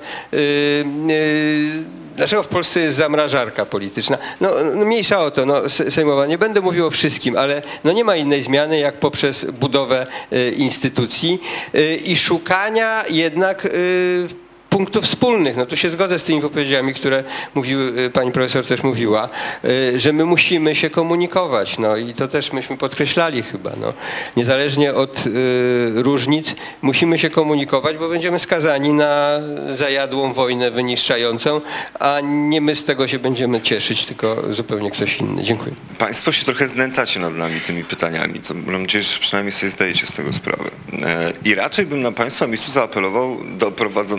[2.16, 4.18] Dlaczego w Polsce jest zamrażarka polityczna?
[4.40, 6.26] No, no mniejsza o to, no, se- sejmowa.
[6.26, 10.50] Nie będę mówił o wszystkim, ale no nie ma innej zmiany jak poprzez budowę y,
[10.50, 11.42] instytucji
[11.74, 14.28] y, i szukania jednak y,
[14.74, 15.56] punktów wspólnych.
[15.56, 17.24] No tu się zgodzę z tymi wypowiedziami, które
[17.54, 19.28] mówiły, y, pani profesor też mówiła,
[19.64, 21.78] y, że my musimy się komunikować.
[21.78, 23.70] No i to też myśmy podkreślali chyba.
[23.80, 23.92] No.
[24.36, 29.40] Niezależnie od y, różnic musimy się komunikować, bo będziemy skazani na
[29.72, 31.60] zajadłą wojnę wyniszczającą,
[32.00, 35.42] a nie my z tego się będziemy cieszyć, tylko zupełnie ktoś inny.
[35.42, 35.74] Dziękuję.
[35.98, 40.06] Państwo się trochę znęcacie nad nami tymi pytaniami, co mam nadzieję, że przynajmniej sobie zdajecie
[40.06, 40.70] z tego sprawę.
[41.02, 43.72] E, I raczej bym na Państwa miejscu zaapelował do,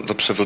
[0.06, 0.45] do przewodniczącego,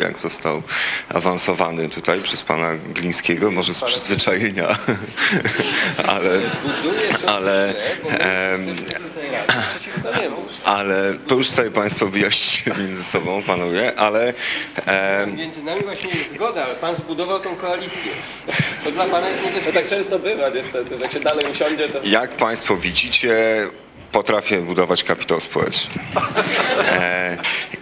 [0.00, 0.62] jak został
[1.08, 4.68] awansowany tutaj przez Pana Glińskiego, może z przyzwyczajenia,
[6.12, 6.40] ale,
[7.26, 7.74] ale,
[10.64, 14.34] ale to już sobie Państwo wyjaśnicie między sobą, Panowie, ale
[15.36, 18.12] Między nami właśnie jest zgoda, ale pan zbudował tą koalicję.
[18.84, 19.80] To dla pana jest No niebezpieczne.
[19.80, 21.98] tak często bywa niestety, że jak się dalej usiądzie, to...
[22.04, 23.36] Jak Państwo widzicie,
[24.12, 26.02] potrafię budować kapitał społeczny.
[26.78, 27.38] E,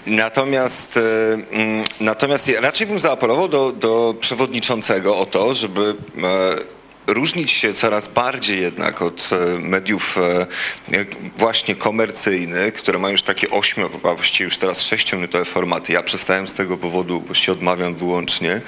[0.07, 1.01] natomiast, e,
[1.35, 6.78] mm, natomiast raczej bym zaapelował do, do przewodniczącego o to, żeby e,
[7.09, 10.47] różnić się coraz bardziej jednak od e, mediów e,
[11.39, 15.93] właśnie komercyjnych, które mają już takie ośmiu, a właściwie już teraz sześciominutowe formaty.
[15.93, 18.61] Ja przestałem z tego powodu, właściwie odmawiam wyłącznie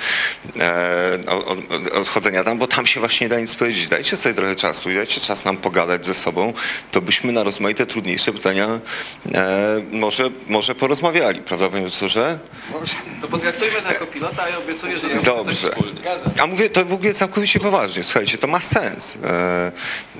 [0.61, 3.89] e, od, od- odchodzenia tam, bo tam się właśnie nie da nic powiedzieć.
[3.89, 6.53] Dajcie sobie trochę czasu i dajcie czas nam pogadać ze sobą,
[6.91, 8.81] to byśmy na rozmaite trudniejsze pytania
[9.93, 12.39] może, może porozmawiali, prawda panie profesorze?
[13.21, 15.53] To potraktujmy to jako pilota i obiecuję, że coś Dobrze.
[15.71, 16.01] wspólnie.
[16.43, 18.05] A mówię to w ogóle całkowicie poważnie.
[18.05, 19.19] Słuchajcie, to ma sens.
[19.25, 19.73] E,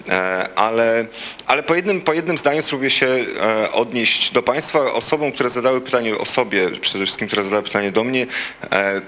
[0.09, 1.07] e, ale,
[1.47, 4.93] ale po, jednym, po jednym zdaniu spróbuję się e, odnieść do Państwa.
[4.93, 8.27] Osobom, które zadały pytanie o sobie, przede wszystkim, które zadały pytanie do mnie,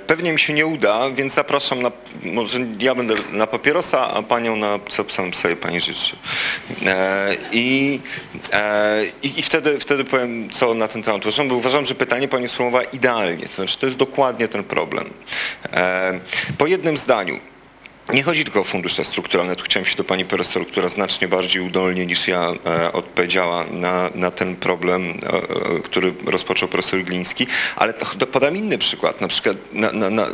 [0.06, 1.92] pewnie mi się nie uda, więc zapraszam na,
[2.22, 6.16] może ja będę na papierosa, a Panią na co sobie Pani życzy.
[7.52, 8.00] I,
[9.22, 12.48] i, i wtedy, wtedy powiem, co na ten temat uważam, bo uważam, że pytanie Pani
[12.48, 13.48] sformułowała idealnie.
[13.48, 15.10] To znaczy, to jest dokładnie ten problem.
[16.58, 17.51] Po jednym zdaniu.
[18.10, 19.56] Nie chodzi tylko o fundusze strukturalne.
[19.56, 24.10] Tu chciałem się do pani profesor, która znacznie bardziej udolnie niż ja e, odpowiedziała na,
[24.14, 27.46] na ten problem, e, e, który rozpoczął profesor Gliński,
[27.76, 29.20] ale to, podam inny przykład.
[29.20, 30.26] Na przykład na, na, na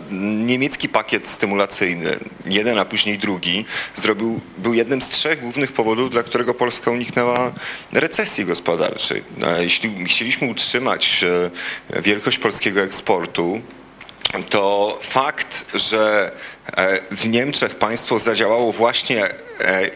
[0.47, 3.65] niemiecki pakiet stymulacyjny, jeden, a później drugi,
[3.95, 7.53] zrobił, był jednym z trzech głównych powodów, dla którego Polska uniknęła
[7.93, 9.23] recesji gospodarczej.
[9.43, 11.24] E, Jeśli chcieliśmy utrzymać
[12.03, 13.61] wielkość polskiego eksportu,
[14.50, 16.32] to fakt, że
[16.66, 19.24] e, w Niemczech państwo zadziałało właśnie
[19.60, 19.90] e,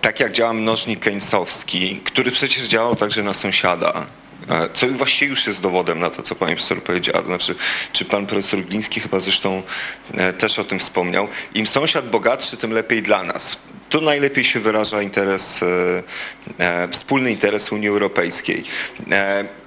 [0.00, 4.06] tak, jak działa mnożnik keynesowski, który przecież działał także na sąsiada.
[4.48, 7.24] e, Co właściwie już jest dowodem na to, co pani profesor powiedziała.
[7.24, 7.54] Znaczy,
[7.92, 9.62] czy pan profesor Gliński chyba zresztą
[10.38, 11.28] też o tym wspomniał.
[11.54, 13.58] Im sąsiad bogatszy, tym lepiej dla nas.
[13.88, 15.60] Tu najlepiej się wyraża interes,
[16.90, 18.64] wspólny interes Unii Europejskiej.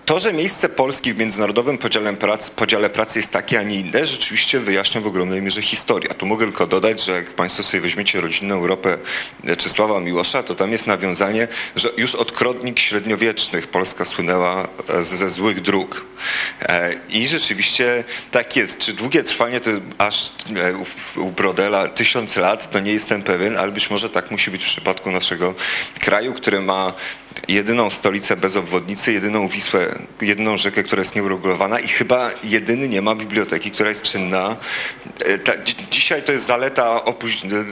[0.06, 4.06] To, że miejsce Polski w międzynarodowym podziale pracy, podziale pracy jest takie, a nie inne,
[4.06, 6.14] rzeczywiście wyjaśnia w ogromnej mierze historia.
[6.14, 8.98] Tu mogę tylko dodać, że jak Państwo sobie weźmiecie rodzinną Europę
[9.58, 15.30] Czesława Miłosza, to tam jest nawiązanie, że już od krodnik średniowiecznych Polska słynęła e, ze
[15.30, 16.06] złych dróg.
[16.62, 18.78] E, I rzeczywiście tak jest.
[18.78, 20.32] Czy długie trwanie to aż
[21.16, 24.64] e, u Brodela tysiąc lat, to nie jestem pewien, ale być może tak musi być
[24.64, 25.54] w przypadku naszego
[26.00, 26.94] kraju, który ma
[27.48, 33.02] jedyną stolicę bez obwodnicy, jedyną Wisłę, jedyną rzekę, która jest nieuregulowana i chyba jedyny nie
[33.02, 34.56] ma biblioteki, która jest czynna.
[35.20, 37.64] E, Ta, dzi, dzisiaj to jest zaleta opóźnienia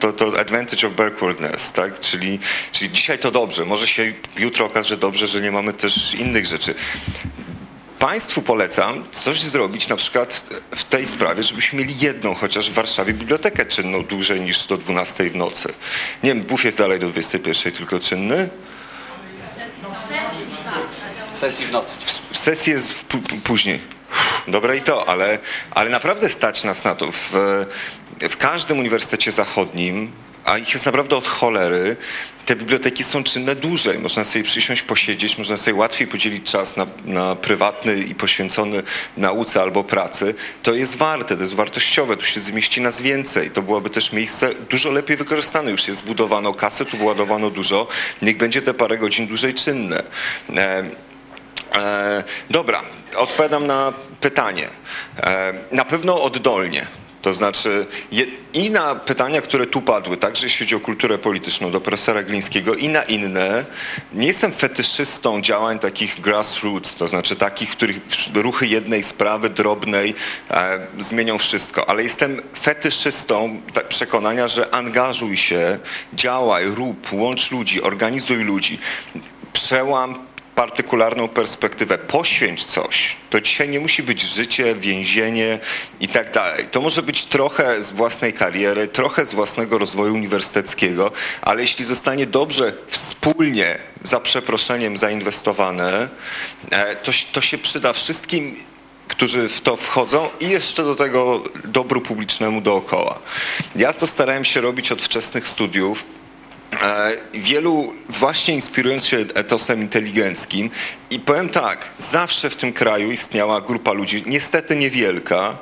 [0.00, 2.00] to, to advantage of backwardness, tak?
[2.00, 2.38] Czyli,
[2.72, 6.46] czyli dzisiaj to dobrze, może się jutro okazać, że dobrze, że nie mamy też innych
[6.46, 6.74] rzeczy.
[7.98, 13.12] Państwu polecam coś zrobić na przykład w tej sprawie, żebyśmy mieli jedną chociaż w Warszawie
[13.12, 15.68] bibliotekę czynną dłużej niż do 12 w nocy.
[16.22, 18.48] Nie wiem, BUF jest dalej do 21 tylko czynny.
[21.34, 21.96] Sesji w nocy.
[22.04, 23.80] W- W sesji jest w pó- później.
[24.48, 25.38] Dobre i to, ale,
[25.70, 27.12] ale naprawdę stać nas na to.
[27.12, 27.30] W,
[28.30, 30.12] w każdym uniwersytecie zachodnim,
[30.46, 31.96] a ich jest naprawdę od cholery,
[32.46, 33.98] te biblioteki są czynne dłużej.
[33.98, 38.82] Można sobie przysiąść, posiedzieć, można sobie łatwiej podzielić czas na, na prywatny i poświęcony
[39.16, 40.34] nauce albo pracy.
[40.62, 43.50] To jest warte, to jest wartościowe, tu się zmieści nas więcej.
[43.50, 45.70] To byłoby też miejsce dużo lepiej wykorzystane.
[45.70, 47.88] Już jest zbudowano kasę, tu władowano dużo.
[48.22, 50.02] Niech będzie te parę godzin dłużej czynne.
[50.56, 50.84] E,
[51.74, 52.82] E, dobra,
[53.16, 54.68] odpowiadam na pytanie.
[55.16, 56.86] E, Na pewno oddolnie.
[57.26, 57.86] To znaczy
[58.52, 62.74] i na pytania, które tu padły, także jeśli chodzi o kulturę polityczną do profesora Glińskiego
[62.74, 63.64] i na inne,
[64.12, 67.96] nie jestem fetyszystą działań takich grassroots, to znaczy takich, w których
[68.34, 70.14] ruchy jednej sprawy drobnej
[70.50, 75.78] e, zmienią wszystko, ale jestem fetyszystą przekonania, że angażuj się,
[76.14, 78.78] działaj, rób, łącz ludzi, organizuj ludzi,
[79.52, 80.25] przełam
[80.56, 83.16] partykularną perspektywę, poświęć coś.
[83.30, 85.58] To dzisiaj nie musi być życie, więzienie
[86.00, 86.68] i tak dalej.
[86.72, 91.12] To może być trochę z własnej kariery, trochę z własnego rozwoju uniwersyteckiego,
[91.42, 96.08] ale jeśli zostanie dobrze, wspólnie, za przeproszeniem, zainwestowane,
[96.70, 98.56] e, to, to się przyda wszystkim
[99.08, 103.18] którzy w to wchodzą i jeszcze do tego dobru publicznemu dookoła.
[103.76, 106.04] Ja to starałem się robić od wczesnych studiów.
[106.82, 110.70] E, Wielu właśnie inspirując się etosem inteligenckim
[111.10, 115.56] i powiem tak, zawsze w tym kraju istniała grupa ludzi, niestety niewielka,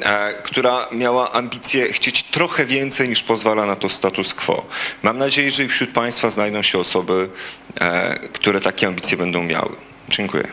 [0.00, 4.66] e, która miała ambicje chcieć trochę więcej niż pozwala na to status quo.
[5.02, 7.28] Mam nadzieję, że i wśród Państwa znajdą się osoby,
[7.80, 9.76] e, które takie ambicje będą miały.
[10.08, 10.48] Dziękuję.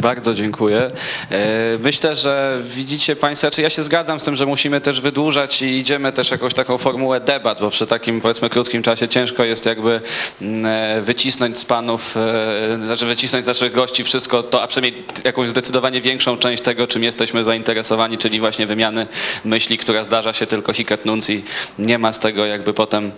[0.00, 0.90] Bardzo dziękuję.
[1.30, 5.62] E, Myślę, że widzicie Państwo, czy ja się zgadzam z tym, że musimy też wydłużać
[5.62, 9.66] i idziemy też jakąś taką formułę debat, bo przy takim powiedzmy krótkim czasie ciężko jest
[9.66, 10.00] jakby
[10.42, 15.04] mm, e, wycisnąć z panów, e, znaczy wycisnąć z naszych gości wszystko to, a przynajmniej
[15.24, 19.06] jakąś zdecydowanie większą część tego, czym jesteśmy zainteresowani, czyli właśnie wymiany
[19.44, 21.44] myśli, która zdarza się tylko hic nunc i
[21.78, 23.12] nie ma z tego jakby potem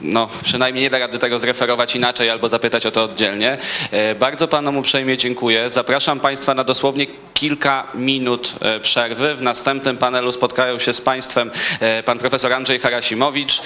[0.00, 3.58] no przynajmniej nie da rady tego zreferować inaczej albo zapytać o to oddzielnie.
[3.96, 5.70] E, Bardzo panom uprzejmie dziękuję.
[5.70, 9.34] Zapraszam państwa na dosłownie kilka minut e, przerwy.
[9.34, 11.50] W następnym panelu spotkają się z państwem
[11.80, 13.60] e, pan profesor Andrzej Harasimowicz,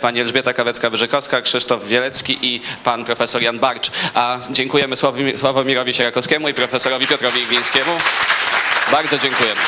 [0.00, 3.90] pani Elżbieta Kawecka-Wyżykowska, Krzysztof Wielecki i pan profesor Jan Barcz.
[4.14, 7.92] A dziękujemy Sławomir- Sławomirowi Sierakowskiemu i profesorowi Piotrowi Iglińskiemu.
[8.92, 9.60] Bardzo dziękujemy.